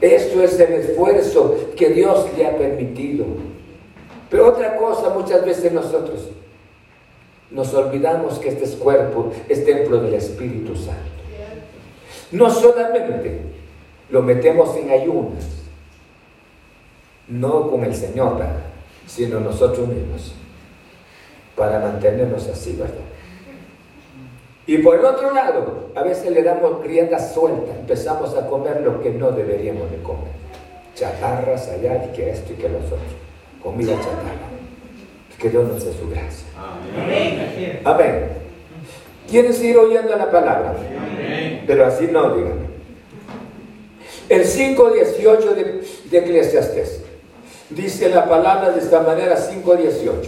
Esto 0.00 0.42
es 0.42 0.58
el 0.60 0.72
esfuerzo 0.74 1.56
que 1.76 1.90
Dios 1.90 2.26
le 2.36 2.46
ha 2.46 2.56
permitido. 2.56 3.24
Pero 4.30 4.48
otra 4.48 4.76
cosa, 4.76 5.10
muchas 5.10 5.44
veces 5.44 5.72
nosotros 5.72 6.28
nos 7.50 7.72
olvidamos 7.74 8.38
que 8.38 8.48
este 8.48 8.66
cuerpo 8.78 9.32
es 9.48 9.64
templo 9.64 10.00
del 10.00 10.14
Espíritu 10.14 10.74
Santo. 10.76 11.00
No 12.32 12.50
solamente 12.50 13.40
lo 14.10 14.22
metemos 14.22 14.76
en 14.76 14.90
ayunas, 14.90 15.44
no 17.28 17.70
con 17.70 17.84
el 17.84 17.94
Señor, 17.94 18.38
sino 19.06 19.40
nosotros 19.40 19.88
mismos, 19.88 20.34
para 21.56 21.78
mantenernos 21.78 22.46
así, 22.48 22.72
¿verdad? 22.72 22.94
Y 24.66 24.78
por 24.78 24.98
el 24.98 25.04
otro 25.04 25.32
lado, 25.32 25.90
a 25.94 26.02
veces 26.02 26.30
le 26.32 26.42
damos 26.42 26.82
rienda 26.84 27.18
suelta, 27.20 27.72
empezamos 27.78 28.36
a 28.36 28.46
comer 28.48 28.80
lo 28.80 29.00
que 29.00 29.10
no 29.10 29.30
deberíamos 29.30 29.90
de 29.90 29.98
comer. 29.98 30.34
Chatarras 30.94 31.68
allá 31.68 32.04
y 32.06 32.16
que 32.16 32.30
esto 32.30 32.52
y 32.52 32.56
que 32.56 32.68
los 32.68 32.84
otros. 32.86 33.00
Comida 33.62 33.92
chatarra. 33.94 34.46
Que 35.38 35.50
Dios 35.50 35.68
nos 35.68 35.84
dé 35.84 35.92
su 35.92 36.08
gracia. 36.08 36.46
Amén. 36.56 37.80
Amén. 37.84 38.28
¿Quieren 39.30 39.52
seguir 39.52 39.76
oyendo 39.76 40.16
la 40.16 40.30
palabra? 40.30 40.74
Amén. 40.76 41.64
Pero 41.66 41.86
así 41.86 42.08
no, 42.10 42.34
díganme. 42.34 42.66
El 44.28 44.44
5.18 44.44 45.54
de, 45.54 45.86
de 46.10 46.18
Eclesiastes. 46.18 47.02
Dice 47.70 48.08
la 48.08 48.28
palabra 48.28 48.70
de 48.70 48.80
esta 48.80 49.00
manera 49.00 49.36
5.18. 49.36 50.18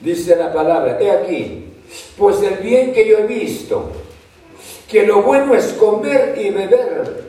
Dice 0.00 0.36
la 0.36 0.52
palabra, 0.52 0.98
he 1.00 1.10
aquí, 1.10 1.67
pues 2.16 2.42
el 2.42 2.58
bien 2.58 2.92
que 2.92 3.06
yo 3.06 3.18
he 3.18 3.26
visto, 3.26 3.90
que 4.88 5.06
lo 5.06 5.22
bueno 5.22 5.54
es 5.54 5.72
comer 5.74 6.36
y 6.38 6.50
beber 6.50 7.28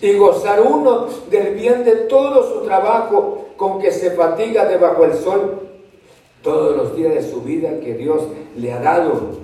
y 0.00 0.14
gozar 0.14 0.60
uno 0.62 1.06
del 1.30 1.54
bien 1.54 1.84
de 1.84 1.96
todo 1.96 2.54
su 2.54 2.64
trabajo 2.66 3.50
con 3.56 3.80
que 3.80 3.92
se 3.92 4.12
fatiga 4.12 4.64
debajo 4.64 5.02
del 5.02 5.14
sol 5.14 5.68
todos 6.42 6.76
los 6.76 6.96
días 6.96 7.14
de 7.14 7.30
su 7.30 7.42
vida 7.42 7.80
que 7.80 7.94
Dios 7.94 8.22
le 8.56 8.72
ha 8.72 8.80
dado, 8.80 9.40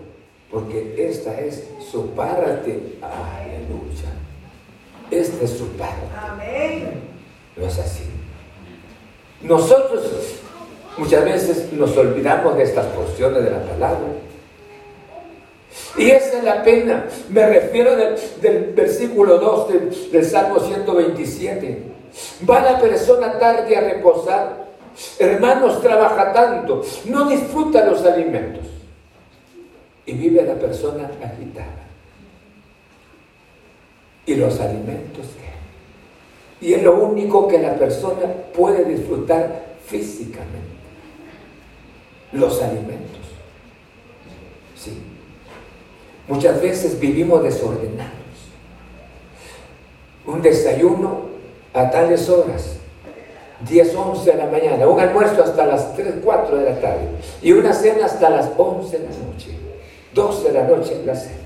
porque 0.51 0.95
esta 0.97 1.39
es 1.39 1.69
su 1.91 2.09
parte. 2.11 2.99
Aleluya. 3.03 4.13
Esta 5.11 5.45
es 5.45 5.51
su 5.51 5.67
parte. 5.73 6.07
Amén. 6.19 7.03
No 7.57 7.67
es 7.67 7.79
así. 7.79 8.05
Nosotros 9.43 10.41
muchas 10.99 11.25
veces 11.25 11.73
nos 11.73 11.97
olvidamos 11.97 12.57
de 12.57 12.63
estas 12.63 12.87
porciones 12.87 13.45
de 13.45 13.51
la 13.51 13.63
palabra 13.63 14.27
y 15.97 16.11
esa 16.11 16.39
es 16.39 16.45
la 16.45 16.63
pena. 16.63 17.07
Me 17.31 17.47
refiero 17.47 17.97
del, 17.97 18.73
versículo 18.75 19.39
2 19.39 20.13
del, 20.13 20.25
Salmo 20.25 20.59
127. 20.59 21.83
Va 22.49 22.61
la 22.61 22.79
persona 22.79 23.39
tarde 23.39 23.77
a 23.77 23.81
reposar. 23.81 24.67
Hermanos, 25.19 25.81
trabaja 25.81 26.33
tanto. 26.33 26.83
No 27.07 27.29
disfruta 27.29 27.85
los 27.85 28.05
alimentos. 28.05 28.67
Y 30.05 30.13
vive 30.13 30.43
la 30.43 30.55
persona 30.55 31.11
agitada. 31.23 31.87
¿Y 34.27 34.35
los 34.35 34.61
alimentos 34.61 35.27
qué? 35.41 36.67
Y 36.67 36.75
es 36.75 36.83
lo 36.83 37.01
único 37.01 37.49
que 37.49 37.59
la 37.59 37.75
persona 37.75 38.27
puede 38.55 38.85
disfrutar 38.85 39.67
físicamente. 39.87 40.76
Los 42.37 42.63
alimentos. 42.63 43.21
Sí. 44.77 45.03
Muchas 46.29 46.61
veces 46.61 47.01
vivimos 47.01 47.43
desordenados. 47.43 48.13
Un 50.27 50.43
desayuno 50.43 51.21
a 51.73 51.91
tales 51.91 52.29
horas, 52.29 52.77
10, 53.67 53.95
11 53.95 54.31
de 54.31 54.37
la 54.37 54.47
mañana, 54.47 54.87
un 54.87 55.01
almuerzo 55.01 55.45
hasta 55.45 55.65
las 55.65 55.95
3, 55.97 56.17
4 56.23 56.57
de 56.57 56.71
la 56.71 56.81
tarde 56.81 57.09
y 57.41 57.53
una 57.53 57.73
cena 57.73 58.05
hasta 58.05 58.29
las 58.29 58.51
11 58.57 58.99
de 58.99 59.05
la 59.05 59.11
noche, 59.11 59.51
12 60.15 60.49
de 60.49 60.53
la 60.53 60.69
noche 60.69 61.03
la 61.07 61.15
cena 61.15 61.37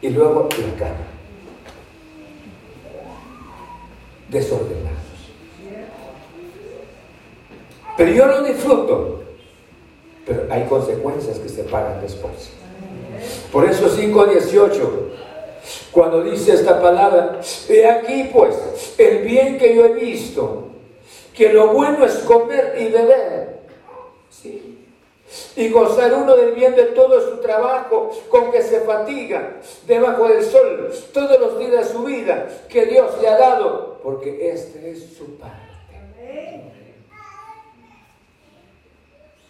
y 0.00 0.08
luego 0.10 0.48
la 0.50 0.78
cama. 0.78 0.96
Desordenados. 4.30 5.02
Pero 7.98 8.10
yo 8.12 8.26
lo 8.26 8.42
disfruto, 8.42 9.21
pero 10.26 10.46
hay 10.50 10.64
consecuencias 10.64 11.38
que 11.38 11.48
se 11.48 11.64
pagan 11.64 12.00
después. 12.00 12.50
Por 13.52 13.68
eso 13.68 13.88
5.18, 13.88 14.80
cuando 15.90 16.22
dice 16.22 16.54
esta 16.54 16.80
palabra, 16.80 17.40
he 17.68 17.86
aquí 17.86 18.30
pues 18.32 18.56
el 18.98 19.18
bien 19.18 19.58
que 19.58 19.74
yo 19.74 19.86
he 19.86 19.92
visto, 19.94 20.68
que 21.34 21.52
lo 21.52 21.68
bueno 21.68 22.04
es 22.04 22.14
comer 22.18 22.76
y 22.78 22.88
beber. 22.88 23.62
Y 25.56 25.70
gozar 25.70 26.12
uno 26.12 26.36
del 26.36 26.52
bien 26.52 26.74
de 26.74 26.86
todo 26.86 27.20
su 27.30 27.40
trabajo 27.40 28.10
con 28.28 28.52
que 28.52 28.60
se 28.62 28.80
fatiga 28.80 29.56
debajo 29.86 30.28
del 30.28 30.44
sol 30.44 30.92
todos 31.12 31.40
los 31.40 31.58
días 31.58 31.70
de 31.70 31.84
su 31.84 32.02
vida 32.04 32.48
que 32.68 32.84
Dios 32.84 33.10
le 33.20 33.28
ha 33.28 33.38
dado, 33.38 33.98
porque 34.02 34.50
este 34.50 34.90
es 34.90 35.16
su 35.16 35.38
parte. 35.38 35.72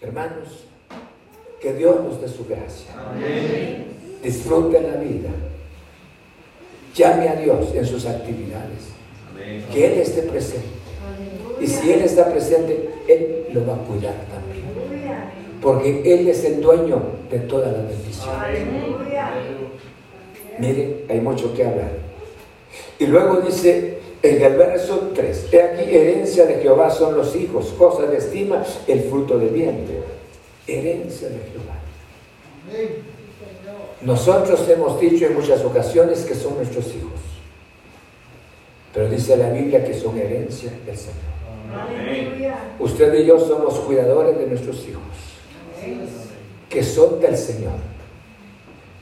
Hermanos, 0.03 0.65
que 1.61 1.73
Dios 1.75 2.03
nos 2.03 2.21
dé 2.21 2.29
su 2.29 2.45
gracia. 2.45 2.93
Disfrute 4.23 4.81
la 4.81 4.97
vida. 4.97 5.31
Llame 6.95 7.29
a 7.29 7.37
Dios 7.37 7.73
en 7.75 7.87
sus 7.87 8.05
actividades. 8.07 8.91
Que 9.73 9.87
Él 9.87 10.01
esté 10.01 10.23
presente. 10.23 10.67
Y 11.61 11.67
si 11.69 11.93
Él 11.93 12.01
está 12.01 12.33
presente, 12.33 12.91
Él 13.07 13.47
lo 13.53 13.65
va 13.65 13.75
a 13.75 13.79
cuidar 13.79 14.15
también. 14.33 14.65
Porque 15.61 16.03
Él 16.13 16.29
es 16.29 16.45
el 16.45 16.61
dueño 16.61 17.01
de 17.31 17.39
toda 17.41 17.71
la 17.71 17.79
bendición. 17.79 18.35
Miren, 20.59 21.05
hay 21.09 21.21
mucho 21.21 21.55
que 21.55 21.65
hablar. 21.65 21.93
Y 22.99 23.07
luego 23.07 23.41
dice 23.41 23.99
en 24.23 24.43
el 24.43 24.57
verso 24.57 25.11
3, 25.15 25.49
he 25.53 25.63
aquí 25.63 25.97
herencia 25.97 26.47
de 26.47 26.55
Jehová 26.55 26.91
son 26.91 27.17
los 27.17 27.35
hijos, 27.35 27.75
cosa 27.77 28.07
de 28.07 28.19
estima, 28.19 28.65
el 28.87 29.03
fruto 29.03 29.39
del 29.39 29.49
vientre. 29.49 30.03
Herencia 30.67 31.29
de 31.29 31.39
Jehová. 31.39 31.79
Nosotros 34.03 34.69
hemos 34.69 35.01
dicho 35.01 35.27
en 35.27 35.35
muchas 35.35 35.65
ocasiones 35.65 36.25
que 36.25 36.35
son 36.35 36.57
nuestros 36.57 36.87
hijos. 36.87 37.21
Pero 38.95 39.09
dice 39.09 39.37
la 39.37 39.51
Biblia 39.51 39.85
que 39.85 39.95
son 39.95 40.19
herencia 40.19 40.73
del 40.85 40.97
Señor. 40.97 41.33
Usted 42.79 43.15
y 43.15 43.27
yo 43.27 43.41
somos 43.41 43.79
cuidadores 43.81 44.39
de 44.39 44.47
nuestros 44.47 44.87
hijos, 44.87 45.03
que 46.69 46.83
son 46.83 47.21
del 47.21 47.37
Señor. 47.37 47.93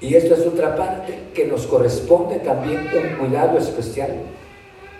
Y 0.00 0.14
esta 0.14 0.34
es 0.34 0.46
otra 0.46 0.76
parte 0.76 1.18
que 1.34 1.46
nos 1.46 1.66
corresponde 1.66 2.36
también 2.36 2.88
un 2.94 3.18
cuidado 3.18 3.58
especial, 3.58 4.10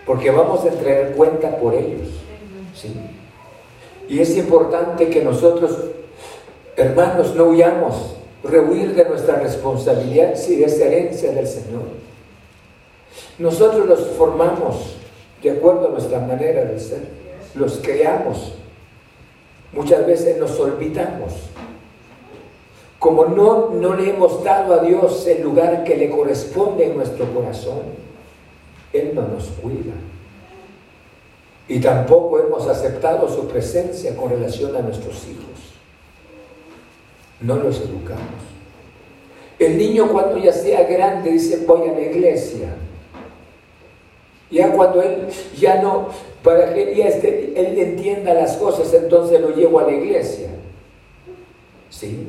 porque 0.05 0.31
vamos 0.31 0.63
a 0.65 0.69
entregar 0.69 1.11
cuenta 1.13 1.57
por 1.57 1.73
ellos. 1.73 2.09
¿sí? 2.75 2.93
Y 4.07 4.19
es 4.19 4.35
importante 4.37 5.09
que 5.09 5.23
nosotros, 5.23 5.77
hermanos, 6.75 7.35
no 7.35 7.45
huyamos, 7.45 8.15
rehuir 8.43 8.95
de 8.95 9.05
nuestra 9.05 9.35
responsabilidad 9.37 10.35
si 10.35 10.63
es 10.63 10.79
herencia 10.79 11.31
del 11.31 11.47
Señor. 11.47 11.83
Nosotros 13.37 13.87
los 13.87 13.99
formamos 14.17 14.95
de 15.41 15.51
acuerdo 15.51 15.87
a 15.87 15.91
nuestra 15.91 16.19
manera 16.19 16.65
de 16.65 16.79
ser, 16.79 17.01
los 17.55 17.79
creamos. 17.81 18.53
Muchas 19.73 20.05
veces 20.05 20.37
nos 20.37 20.59
olvidamos 20.59 21.33
como 23.01 23.25
no, 23.25 23.71
no 23.71 23.95
le 23.95 24.11
hemos 24.11 24.43
dado 24.43 24.75
a 24.75 24.83
Dios 24.83 25.25
el 25.25 25.41
lugar 25.41 25.83
que 25.83 25.97
le 25.97 26.11
corresponde 26.11 26.85
en 26.85 26.97
nuestro 26.97 27.25
corazón, 27.33 27.79
Él 28.93 29.11
no 29.13 29.27
nos 29.27 29.45
cuida. 29.61 29.93
Y 31.67 31.79
tampoco 31.79 32.39
hemos 32.39 32.67
aceptado 32.67 33.29
su 33.29 33.47
presencia 33.47 34.15
con 34.15 34.29
relación 34.29 34.75
a 34.75 34.81
nuestros 34.81 35.25
hijos. 35.27 35.45
No 37.39 37.55
los 37.55 37.79
educamos. 37.79 38.51
El 39.57 39.77
niño 39.77 40.11
cuando 40.11 40.37
ya 40.37 40.51
sea 40.51 40.83
grande 40.83 41.31
dice, 41.31 41.63
voy 41.65 41.87
a 41.87 41.93
la 41.93 42.01
iglesia. 42.01 42.69
Ya 44.49 44.71
cuando 44.73 45.01
él 45.01 45.27
ya 45.57 45.81
no, 45.81 46.09
para 46.43 46.73
que 46.73 46.95
ya 46.95 47.07
él 47.07 47.77
entienda 47.77 48.33
las 48.33 48.57
cosas, 48.57 48.93
entonces 48.93 49.39
lo 49.39 49.55
llevo 49.55 49.79
a 49.79 49.83
la 49.83 49.93
iglesia. 49.93 50.49
¿Sí? 51.89 52.27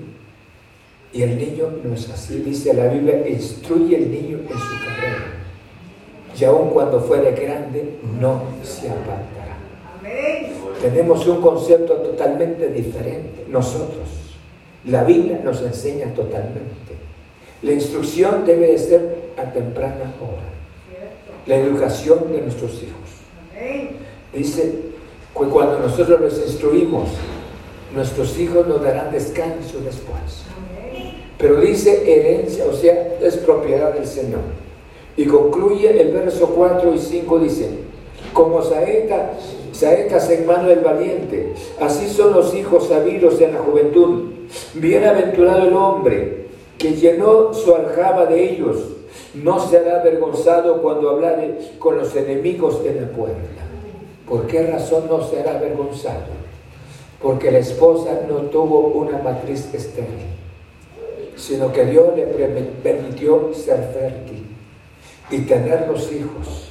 Y 1.12 1.22
el 1.22 1.36
niño 1.36 1.68
no 1.82 1.94
es 1.94 2.08
así, 2.10 2.38
dice 2.38 2.72
la 2.74 2.88
Biblia, 2.88 3.26
instruye 3.28 3.96
el 3.96 4.10
niño 4.10 4.38
en 4.38 4.48
su 4.48 4.84
carrera. 4.84 5.31
Y 6.38 6.44
aun 6.44 6.70
cuando 6.70 7.00
fuere 7.00 7.32
grande, 7.32 7.98
no 8.20 8.42
se 8.62 8.88
apartará. 8.88 9.56
Tenemos 10.80 11.26
un 11.26 11.40
concepto 11.40 11.94
totalmente 11.94 12.68
diferente, 12.68 13.44
nosotros. 13.48 14.08
La 14.86 15.04
Biblia 15.04 15.40
nos 15.44 15.62
enseña 15.62 16.12
totalmente. 16.14 16.72
La 17.62 17.72
instrucción 17.72 18.44
debe 18.44 18.72
de 18.72 18.78
ser 18.78 19.16
a 19.36 19.52
temprana 19.52 20.12
hora. 20.20 20.42
La 21.46 21.56
educación 21.56 22.32
de 22.32 22.40
nuestros 22.40 22.82
hijos. 22.82 23.02
Dice 24.32 24.92
cuando 25.32 25.78
nosotros 25.78 26.20
los 26.20 26.38
instruimos, 26.38 27.08
nuestros 27.94 28.38
hijos 28.38 28.66
nos 28.66 28.82
darán 28.82 29.12
descanso 29.12 29.80
después. 29.84 30.44
Pero 31.38 31.60
dice 31.60 32.02
herencia, 32.06 32.64
o 32.66 32.72
sea, 32.72 33.16
es 33.20 33.36
propiedad 33.38 33.94
del 33.94 34.06
Señor. 34.06 34.40
Y 35.16 35.26
concluye 35.26 36.00
el 36.00 36.12
verso 36.12 36.48
4 36.48 36.94
y 36.94 36.98
5, 36.98 37.38
dice, 37.38 37.68
como 38.32 38.62
saeta, 38.62 39.32
saetas 39.72 40.30
en 40.30 40.46
mano 40.46 40.68
del 40.68 40.80
valiente, 40.80 41.52
así 41.80 42.08
son 42.08 42.32
los 42.32 42.54
hijos 42.54 42.88
sabidos 42.88 43.40
en 43.40 43.54
la 43.54 43.60
juventud. 43.60 44.30
Bienaventurado 44.74 45.68
el 45.68 45.74
hombre 45.74 46.46
que 46.78 46.94
llenó 46.94 47.52
su 47.52 47.74
aljaba 47.74 48.26
de 48.26 48.52
ellos, 48.52 48.78
no 49.34 49.60
será 49.60 50.00
avergonzado 50.00 50.80
cuando 50.82 51.10
hablare 51.10 51.58
con 51.78 51.98
los 51.98 52.14
enemigos 52.16 52.82
de 52.82 53.00
la 53.00 53.08
puerta. 53.08 53.62
¿Por 54.26 54.46
qué 54.46 54.66
razón 54.66 55.04
no 55.08 55.22
será 55.22 55.56
avergonzado? 55.56 56.42
Porque 57.20 57.50
la 57.50 57.58
esposa 57.58 58.22
no 58.28 58.36
tuvo 58.48 58.88
una 58.88 59.18
matriz 59.18 59.72
estéril 59.74 60.32
sino 61.36 61.72
que 61.72 61.84
Dios 61.86 62.14
le 62.14 62.24
permitió 62.82 63.50
ser 63.54 63.90
fértil 63.92 64.51
y 65.30 65.38
tener 65.40 65.88
los 65.88 66.12
hijos. 66.12 66.68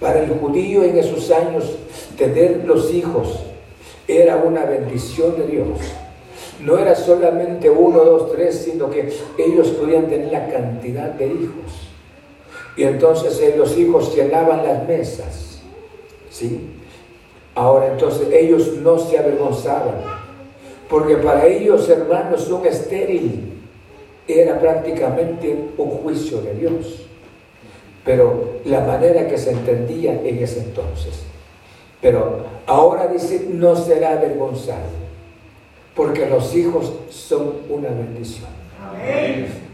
Para 0.00 0.20
el 0.20 0.30
judío 0.30 0.82
en 0.82 0.98
esos 0.98 1.30
años, 1.30 1.76
tener 2.16 2.64
los 2.64 2.92
hijos 2.92 3.40
era 4.08 4.36
una 4.36 4.64
bendición 4.64 5.36
de 5.36 5.46
Dios. 5.46 5.78
No 6.60 6.78
era 6.78 6.94
solamente 6.94 7.70
uno, 7.70 8.04
dos, 8.04 8.32
tres, 8.32 8.62
sino 8.64 8.90
que 8.90 9.12
ellos 9.38 9.68
podían 9.68 10.08
tener 10.08 10.32
la 10.32 10.48
cantidad 10.48 11.10
de 11.10 11.26
hijos. 11.26 11.88
Y 12.76 12.84
entonces 12.84 13.38
eh, 13.40 13.54
los 13.56 13.76
hijos 13.76 14.14
llenaban 14.14 14.64
las 14.64 14.86
mesas. 14.86 15.60
¿Sí? 16.30 16.70
Ahora 17.54 17.88
entonces 17.88 18.28
ellos 18.32 18.76
no 18.78 18.98
se 18.98 19.18
avergonzaban. 19.18 20.22
Porque 20.88 21.16
para 21.16 21.46
ellos, 21.46 21.88
hermanos, 21.88 22.48
un 22.48 22.66
estéril 22.66 23.52
era 24.26 24.58
prácticamente 24.60 25.56
un 25.76 25.90
juicio 25.90 26.40
de 26.40 26.54
Dios. 26.54 27.06
Pero 28.04 28.60
la 28.64 28.80
manera 28.80 29.28
que 29.28 29.38
se 29.38 29.52
entendía 29.52 30.20
en 30.24 30.38
ese 30.42 30.60
entonces. 30.60 31.22
Pero 32.00 32.44
ahora 32.66 33.06
dice, 33.06 33.46
no 33.48 33.76
será 33.76 34.12
avergonzado, 34.12 34.90
porque 35.94 36.26
los 36.26 36.54
hijos 36.54 36.92
son 37.10 37.54
una 37.68 37.90
bendición. 37.90 38.50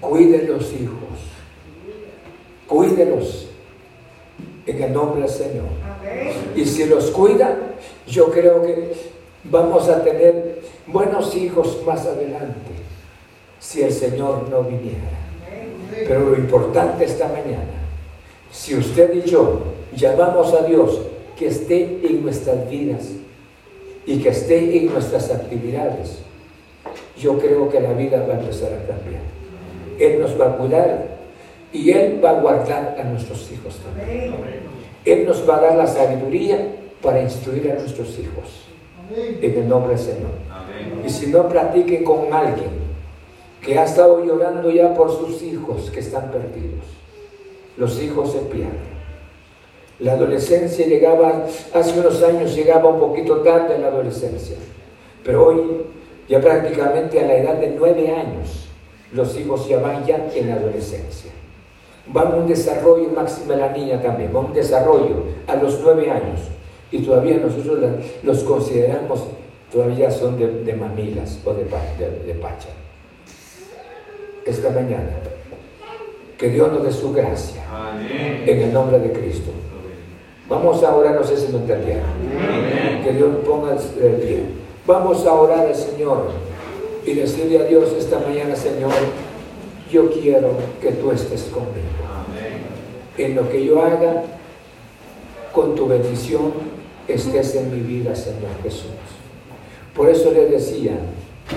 Cuide 0.01 0.43
los 0.43 0.73
hijos, 0.75 1.19
cuídelos 2.67 3.49
en 4.67 4.83
el 4.83 4.93
nombre 4.93 5.23
del 5.23 5.31
Señor. 5.31 5.67
Y 6.55 6.65
si 6.67 6.85
los 6.85 7.11
cuida, 7.11 7.57
yo 8.07 8.31
creo 8.31 8.63
que 8.63 8.93
vamos 9.45 9.89
a 9.89 10.05
tener 10.05 10.61
buenos 10.87 11.35
hijos 11.35 11.83
más 11.87 12.05
adelante 12.05 12.73
si 13.59 13.83
el 13.83 13.93
Señor 13.93 14.49
no 14.51 14.63
viniera. 14.63 15.09
Pero 15.91 16.31
lo 16.31 16.37
importante 16.37 17.05
esta 17.05 17.29
mañana, 17.29 17.88
si 18.51 18.75
usted 18.75 19.15
y 19.15 19.29
yo 19.29 19.61
llamamos 19.95 20.53
a 20.55 20.63
Dios 20.63 21.01
que 21.39 21.49
esté 21.49 22.01
en 22.03 22.23
nuestras 22.23 22.69
vidas 22.69 23.09
y 24.07 24.19
que 24.19 24.31
esté 24.31 24.79
en 24.79 24.93
nuestras 24.93 25.31
actividades, 25.31 26.19
yo 27.19 27.39
creo 27.39 27.69
que 27.69 27.81
la 27.81 27.93
vida 27.93 28.25
va 28.27 28.35
a 28.35 28.41
empezar 28.41 28.73
a 28.73 28.87
cambiar. 28.87 29.23
Él 29.99 30.21
nos 30.21 30.41
va 30.41 30.47
a 30.47 30.57
cuidar 30.57 31.19
y 31.73 31.91
Él 31.91 32.21
va 32.25 32.31
a 32.31 32.41
guardar 32.41 32.97
a 32.99 33.05
nuestros 33.05 33.51
hijos 33.53 33.77
también. 33.79 34.35
Él 35.05 35.27
nos 35.27 35.49
va 35.49 35.57
a 35.57 35.61
dar 35.61 35.77
la 35.77 35.87
sabiduría 35.87 36.75
para 37.03 37.23
instruir 37.23 37.71
a 37.73 37.75
nuestros 37.75 38.19
hijos. 38.19 38.65
En 39.15 39.59
el 39.59 39.69
nombre 39.69 39.95
del 39.95 40.05
Señor. 40.05 40.31
Y 41.05 41.09
si 41.09 41.29
no 41.29 41.49
practiquen 41.49 42.05
con 42.05 42.33
alguien 42.33 42.89
que 43.63 43.79
ha 43.79 43.85
estado 43.85 44.25
llorando 44.25 44.71
ya 44.71 44.95
por 44.95 45.11
sus 45.11 45.43
hijos 45.43 45.91
que 45.91 46.01
están 46.01 46.31
perdidos. 46.31 46.85
Los 47.79 48.03
hijos 48.03 48.33
se 48.33 48.41
pierden. 48.41 48.99
La 50.01 50.13
adolescencia 50.13 50.87
llegaba, 50.87 51.47
hace 51.73 51.99
unos 51.99 52.23
años 52.23 52.55
llegaba 52.55 52.89
un 52.89 53.01
poquito 53.01 53.39
tarde 53.39 53.77
en 53.77 53.83
la 53.83 53.89
adolescencia, 53.89 54.57
pero 55.25 55.47
hoy 55.47 55.61
ya 56.29 56.41
prácticamente 56.41 57.21
a 57.21 57.27
la 57.27 57.37
edad 57.37 57.55
de 57.55 57.75
nueve 57.77 58.11
años 58.11 58.69
los 59.13 59.37
hijos 59.39 59.69
ya 59.69 59.81
van 59.81 60.05
ya 60.05 60.29
en 60.35 60.49
la 60.49 60.55
adolescencia. 60.55 61.33
Van 62.07 62.35
un 62.35 62.47
desarrollo, 62.47 63.09
máxima 63.11 63.57
la 63.57 63.73
niña 63.73 64.01
también, 64.01 64.35
va 64.35 64.41
un 64.41 64.53
desarrollo 64.53 65.25
a 65.47 65.57
los 65.57 65.81
nueve 65.81 66.11
años 66.11 66.41
y 66.91 67.01
todavía 67.01 67.39
nosotros 67.39 67.79
los 68.23 68.43
consideramos, 68.45 69.25
todavía 69.73 70.11
son 70.11 70.39
de, 70.39 70.73
mamilas 70.75 71.39
o 71.45 71.53
de, 71.55 71.65
de 71.65 72.35
pacha 72.35 72.69
esta 74.45 74.71
mañana. 74.71 75.11
Que 76.39 76.51
Dios 76.51 76.73
nos 76.73 76.85
dé 76.85 76.93
su 76.93 77.13
gracia. 77.13 77.63
En 78.47 78.63
el 78.63 78.73
nombre 78.73 78.99
de 79.01 79.13
Cristo. 79.13 79.51
Vamos 80.49 80.83
a 80.83 80.95
orar, 80.95 81.17
no 81.17 81.25
sé 81.25 81.37
si 81.37 81.53
me 81.53 81.59
entendieron. 81.59 82.05
Que 83.05 83.13
Dios 83.13 83.29
ponga 83.45 83.73
el 83.73 84.13
pie. 84.13 84.43
Vamos 84.87 85.27
a 85.27 85.35
orar 85.35 85.67
al 85.67 85.75
Señor 85.75 86.31
y 87.05 87.13
decirle 87.15 87.59
a 87.59 87.65
Dios 87.65 87.93
esta 87.99 88.21
mañana, 88.21 88.55
Señor, 88.57 88.93
yo 89.91 90.11
quiero 90.11 90.53
que 90.81 90.93
tú 90.93 91.11
estés 91.11 91.43
conmigo. 91.45 91.73
En 93.19 93.35
lo 93.35 93.51
que 93.51 93.65
yo 93.65 93.83
haga, 93.83 94.23
con 95.53 95.75
tu 95.75 95.87
bendición, 95.89 96.53
estés 97.09 97.55
en 97.57 97.71
mi 97.75 97.81
vida, 97.81 98.15
Señor 98.15 98.51
Jesús. 98.63 98.91
Por 99.95 100.09
eso 100.09 100.31
le 100.31 100.47
decía, 100.47 100.93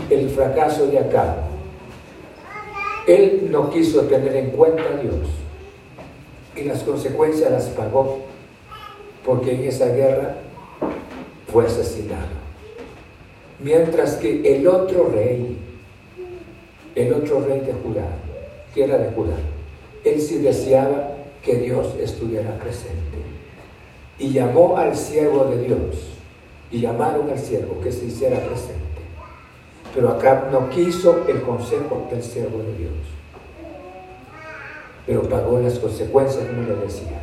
el 0.10 0.30
fracaso 0.30 0.88
de 0.88 1.00
acá, 1.00 1.38
él 3.08 3.48
no 3.50 3.70
quiso 3.70 4.02
tener 4.02 4.36
en 4.36 4.52
cuenta 4.52 4.84
a 4.84 5.02
Dios 5.02 5.28
y 6.56 6.64
las 6.64 6.84
consecuencias 6.84 7.52
las 7.52 7.66
pagó 7.68 8.20
porque 9.26 9.54
en 9.54 9.64
esa 9.66 9.88
guerra 9.88 10.38
fue 11.52 11.66
asesinado. 11.66 12.42
Mientras 13.60 14.16
que 14.16 14.56
el 14.56 14.68
otro 14.68 15.10
rey, 15.10 15.58
el 16.96 17.14
otro 17.14 17.42
rey 17.42 17.60
de 17.60 17.74
Judá, 17.74 18.08
que 18.74 18.84
era 18.84 18.98
de 18.98 19.12
Judá, 19.12 19.36
él 20.04 20.20
sí 20.20 20.40
deseaba 20.40 21.16
que 21.44 21.56
Dios 21.56 21.96
estuviera 22.00 22.58
presente. 22.58 22.98
Y 24.18 24.32
llamó 24.32 24.78
al 24.78 24.96
siervo 24.96 25.46
de 25.46 25.64
Dios, 25.64 26.12
y 26.72 26.80
llamaron 26.80 27.30
al 27.30 27.40
siervo 27.40 27.80
que 27.82 27.92
se 27.92 28.06
hiciera 28.06 28.40
presente. 28.40 28.91
Pero 29.94 30.10
acá 30.10 30.48
no 30.52 30.70
quiso 30.70 31.26
el 31.28 31.42
consejo 31.42 32.08
del 32.10 32.24
siervo 32.24 32.60
de 32.60 32.78
Dios. 32.78 32.94
Pero 35.06 35.24
pagó 35.24 35.60
las 35.60 35.80
consecuencias, 35.80 36.46
como 36.46 36.64
le 36.64 36.76
decía. 36.76 37.20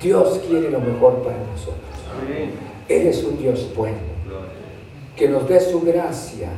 Dios 0.00 0.40
quiere 0.46 0.70
lo 0.70 0.80
mejor 0.80 1.22
para 1.22 1.36
nosotros. 1.38 1.78
Él 2.88 3.06
es 3.06 3.24
un 3.24 3.38
Dios 3.38 3.70
bueno 3.74 4.14
que 5.16 5.28
nos 5.28 5.48
dé 5.48 5.60
su 5.60 5.80
gracia 5.80 6.48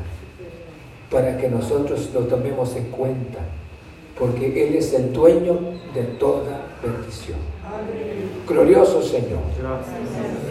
para 1.11 1.37
que 1.37 1.49
nosotros 1.49 2.11
lo 2.15 2.21
tomemos 2.21 2.75
en 2.75 2.85
cuenta, 2.91 3.39
porque 4.19 4.67
Él 4.67 4.77
es 4.77 4.93
el 4.95 5.13
dueño 5.13 5.59
de 5.95 6.03
toda 6.19 6.63
bendición. 6.83 7.39
Glorioso 8.49 9.03
Señor, 9.03 9.41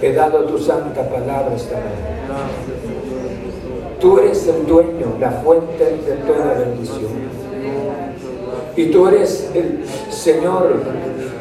he 0.02 0.14
dado 0.14 0.46
tu 0.46 0.60
santa 0.60 1.10
palabra 1.10 1.56
esta 1.56 1.76
mañana. 1.76 2.48
Tú 4.06 4.20
eres 4.20 4.48
el 4.48 4.68
dueño, 4.68 5.18
la 5.20 5.32
fuente 5.32 5.84
de 5.84 6.14
toda 6.28 6.54
bendición. 6.54 7.10
Y 8.76 8.92
tú 8.92 9.08
eres 9.08 9.50
el 9.56 9.84
Señor, 10.12 10.76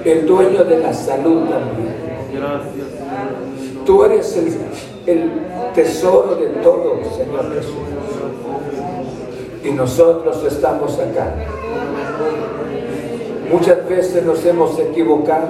el 0.03 0.27
dueño 0.27 0.65
de 0.65 0.79
la 0.79 0.95
salud 0.95 1.43
también. 1.43 1.95
Tú 3.85 4.05
eres 4.05 4.35
el, 4.39 4.57
el 5.05 5.31
tesoro 5.75 6.37
de 6.37 6.47
todo, 6.63 7.01
Señor 7.15 7.53
Jesús. 7.53 7.75
Y 9.63 9.71
nosotros 9.73 10.43
estamos 10.51 10.99
acá. 10.99 11.35
Muchas 13.53 13.87
veces 13.87 14.25
nos 14.25 14.43
hemos 14.47 14.79
equivocado, 14.79 15.49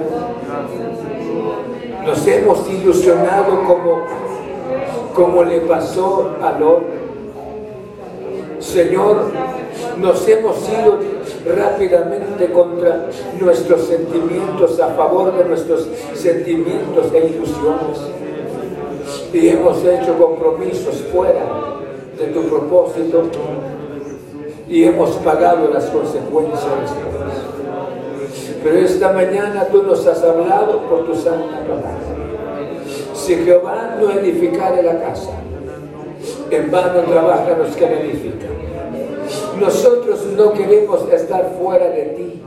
nos 2.05 2.27
hemos 2.27 2.69
ilusionado 2.69 3.63
como, 3.63 4.01
como 5.13 5.45
le 5.45 5.61
pasó 5.61 6.35
a 6.41 6.51
Lot. 6.59 6.94
Señor, 8.65 9.31
nos 9.97 10.27
hemos 10.27 10.57
ido 10.67 10.99
rápidamente 11.55 12.51
contra 12.51 13.07
nuestros 13.39 13.81
sentimientos, 13.81 14.79
a 14.79 14.87
favor 14.89 15.37
de 15.37 15.45
nuestros 15.45 15.87
sentimientos 16.13 17.05
e 17.13 17.27
ilusiones 17.27 17.99
y 19.31 19.49
hemos 19.49 19.83
hecho 19.85 20.17
compromisos 20.17 20.95
fuera 21.11 21.45
de 22.17 22.25
tu 22.27 22.43
propósito 22.43 23.23
y 24.67 24.83
hemos 24.83 25.11
pagado 25.17 25.69
las 25.71 25.85
consecuencias. 25.85 26.95
Pero 28.63 28.77
esta 28.77 29.11
mañana 29.13 29.67
tú 29.71 29.83
nos 29.83 30.07
has 30.07 30.23
hablado 30.23 30.79
por 30.89 31.05
tu 31.05 31.13
santa 31.13 31.61
palabra. 31.61 31.99
Si 33.13 33.35
Jehová 33.35 33.97
no 33.99 34.09
edificare 34.11 34.81
la 34.81 34.99
casa, 35.01 35.31
en 36.49 36.71
vano 36.71 37.01
trabajan 37.01 37.59
los 37.59 37.75
que 37.75 37.85
la 37.85 37.99
edifican. 37.99 38.54
Nosotros 39.59 40.25
no 40.35 40.53
queremos 40.53 41.11
estar 41.11 41.55
fuera 41.59 41.89
de 41.89 42.03
ti. 42.03 42.41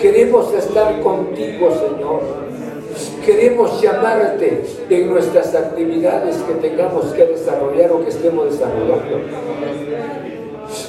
Queremos 0.00 0.52
estar 0.52 1.00
contigo, 1.00 1.70
Señor 1.70 2.46
Queremos 3.24 3.82
llamarte 3.82 4.62
en 4.88 5.10
nuestras 5.10 5.54
actividades 5.54 6.36
que 6.36 6.54
tengamos 6.54 7.06
que 7.06 7.26
desarrollar 7.26 7.92
o 7.92 8.02
que 8.02 8.10
estemos 8.10 8.52
desarrollando. 8.52 9.20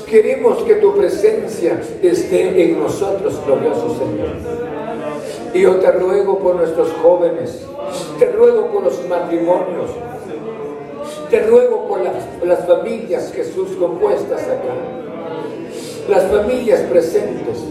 Queremos 0.07 0.59
que 0.59 0.75
tu 0.75 0.95
presencia 0.95 1.81
esté 2.01 2.63
en 2.63 2.79
nosotros, 2.79 3.41
glorioso 3.45 3.89
Señor. 3.97 4.29
Y 5.53 5.61
yo 5.61 5.75
te 5.77 5.91
ruego 5.91 6.37
por 6.37 6.55
nuestros 6.55 6.91
jóvenes, 7.01 7.65
te 8.19 8.31
ruego 8.31 8.67
por 8.67 8.83
los 8.83 9.07
matrimonios, 9.07 9.89
te 11.29 11.39
ruego 11.41 11.87
por 11.87 12.01
las, 12.01 12.15
las 12.43 12.65
familias, 12.67 13.31
Jesús, 13.33 13.69
compuestas 13.79 14.43
acá, 14.43 14.73
las 16.09 16.23
familias 16.31 16.81
presentes. 16.81 17.63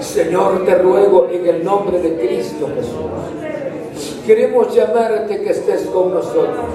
Señor, 0.00 0.64
te 0.64 0.74
ruego 0.74 1.28
en 1.30 1.46
el 1.46 1.64
nombre 1.64 2.00
de 2.00 2.16
Cristo 2.16 2.68
Jesús 2.74 3.48
Queremos 4.28 4.74
llamarte 4.74 5.40
que 5.40 5.50
estés 5.50 5.86
con 5.86 6.12
nosotros. 6.12 6.66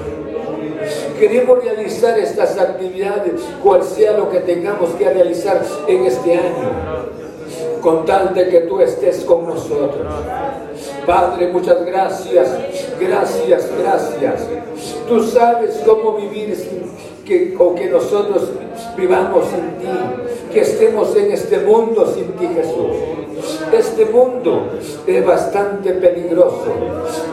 Queremos 1.19 1.63
realizar 1.63 2.17
estas 2.17 2.57
actividades, 2.57 3.41
cual 3.61 3.83
sea 3.83 4.17
lo 4.17 4.27
que 4.31 4.39
tengamos 4.39 4.89
que 4.95 5.07
realizar 5.07 5.61
en 5.87 6.03
este 6.03 6.33
año, 6.33 6.71
con 7.79 8.05
tal 8.05 8.33
de 8.33 8.49
que 8.49 8.61
tú 8.61 8.79
estés 8.81 9.23
con 9.23 9.45
nosotros. 9.45 10.03
Padre, 11.05 11.47
muchas 11.47 11.85
gracias, 11.85 12.49
gracias, 12.99 13.69
gracias. 13.77 14.47
Tú 15.07 15.23
sabes 15.23 15.81
cómo 15.85 16.17
vivir 16.17 16.55
que, 17.25 17.55
o 17.57 17.75
que 17.75 17.89
nosotros 17.89 18.49
vivamos 18.97 19.45
sin 19.47 19.79
ti, 19.79 20.53
que 20.53 20.61
estemos 20.61 21.15
en 21.15 21.31
este 21.31 21.59
mundo 21.59 22.11
sin 22.13 22.31
ti, 22.33 22.47
Jesús. 22.47 23.12
Este 23.71 24.05
mundo 24.05 24.69
es 25.07 25.25
bastante 25.25 25.93
peligroso. 25.93 26.73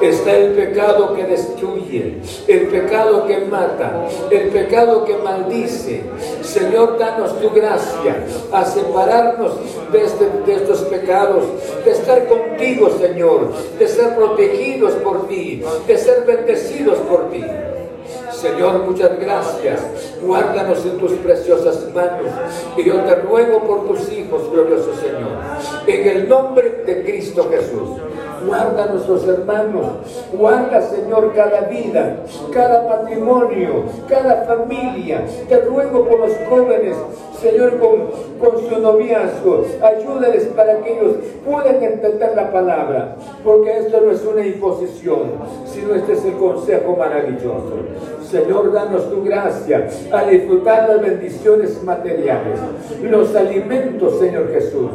Está 0.01 0.37
el 0.37 0.53
pecado 0.53 1.15
que 1.15 1.25
destruye, 1.25 2.17
el 2.49 2.69
pecado 2.69 3.27
que 3.27 3.39
mata, 3.41 4.09
el 4.31 4.49
pecado 4.49 5.05
que 5.05 5.17
maldice. 5.17 6.03
Señor, 6.43 6.99
danos 6.99 7.39
tu 7.41 7.51
gracia 7.51 8.25
a 8.53 8.65
separarnos 8.65 9.53
de, 9.93 10.05
este, 10.05 10.29
estos 10.47 10.81
pecados, 10.83 11.45
de 11.85 11.91
estar 11.91 12.27
contigo, 12.27 12.91
Señor, 12.99 13.53
de 13.79 13.89
ser 13.89 14.15
protegidos 14.17 14.93
por 14.95 15.29
ti, 15.29 15.63
de 15.87 15.99
ser 15.99 16.25
bendecidos 16.25 16.99
por 16.99 17.31
ti. 17.31 17.45
Señor, 18.41 18.85
muchas 18.87 19.19
gracias. 19.21 19.83
Guárdanos 20.23 20.85
en 20.87 20.97
tus 20.99 21.13
preciosas 21.13 21.93
manos. 21.95 22.33
Y 22.77 22.85
yo 22.85 22.95
te 23.03 23.15
ruego 23.17 23.67
por 23.67 23.87
tus 23.87 24.11
hijos, 24.13 24.51
glorioso 24.51 24.95
Señor. 24.95 25.33
En 25.87 26.09
el 26.09 26.29
nombre 26.29 26.83
de 26.87 27.05
Cristo 27.05 27.49
Jesús. 27.51 28.01
Guarda 28.47 28.85
a 28.85 28.87
nuestros 28.87 29.27
hermanos. 29.29 29.87
Guarda, 30.33 30.81
Señor, 30.83 31.33
cada 31.35 31.63
vida, 31.63 32.17
cada 32.53 32.89
matrimonio, 32.89 33.85
cada 34.09 34.45
familia. 34.45 35.23
Te 35.49 35.61
ruego 35.61 36.07
por 36.07 36.21
los 36.21 36.33
jóvenes, 36.49 36.97
Señor, 37.41 37.79
con, 37.79 38.09
con 38.39 38.69
su 38.69 38.79
noviazgo. 38.79 39.67
Ayúdales 39.83 40.45
para 40.57 40.79
que 40.79 40.99
ellos 40.99 41.17
puedan 41.45 41.83
entender 41.83 42.33
la 42.35 42.51
palabra. 42.51 43.17
Porque 43.45 43.79
esto 43.79 44.01
no 44.01 44.11
es 44.11 44.25
una 44.25 44.47
imposición, 44.47 45.33
sino 45.67 45.95
este 45.95 46.13
es 46.15 46.25
el 46.25 46.35
consejo 46.35 46.97
maravilloso. 46.97 47.75
Señor, 48.31 48.73
danos 48.73 49.11
tu 49.11 49.25
gracia 49.25 49.89
a 50.13 50.25
disfrutar 50.25 50.89
las 50.89 51.03
bendiciones 51.03 51.83
materiales, 51.83 52.61
los 53.03 53.35
alimentos, 53.35 54.19
Señor 54.21 54.53
Jesús. 54.53 54.91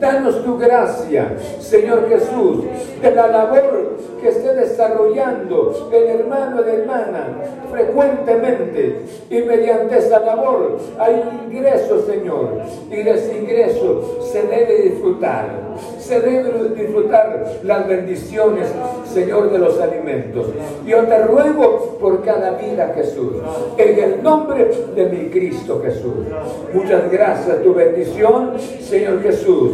Danos 0.00 0.44
tu 0.44 0.58
gracia, 0.58 1.36
Señor 1.60 2.08
Jesús, 2.08 2.64
de 3.02 3.10
la 3.14 3.26
labor 3.28 3.96
que 4.20 4.28
esté 4.28 4.54
desarrollando 4.54 5.90
el 5.92 6.20
hermano 6.20 6.60
la 6.60 6.72
hermana 6.72 7.28
frecuentemente 7.70 9.02
y 9.30 9.42
mediante 9.42 9.98
esa 9.98 10.20
labor 10.20 10.78
hay 10.98 11.14
un 11.14 11.52
ingreso, 11.52 12.04
Señor, 12.04 12.62
y 12.90 12.96
de 12.96 13.10
ese 13.12 13.38
ingreso 13.38 14.18
se 14.30 14.42
debe 14.42 14.82
disfrutar, 14.82 15.48
se 15.98 16.20
debe 16.20 16.70
disfrutar 16.74 17.60
las 17.62 17.88
bendiciones, 17.88 18.66
Señor, 19.04 19.50
de 19.50 19.58
los 19.58 19.80
alimentos. 19.80 20.46
Yo 20.84 21.04
te 21.04 21.18
ruego 21.24 21.98
por 22.00 22.22
cada 22.24 22.52
vida, 22.52 22.92
Jesús, 22.94 23.34
en 23.78 23.98
el 23.98 24.22
nombre 24.22 24.70
de 24.94 25.06
mi 25.06 25.30
Cristo 25.30 25.80
Jesús. 25.82 26.14
Muchas 26.72 27.10
gracias, 27.10 27.62
tu 27.62 27.72
bendición, 27.74 28.52
Señor 28.80 29.22
Jesús. 29.22 29.68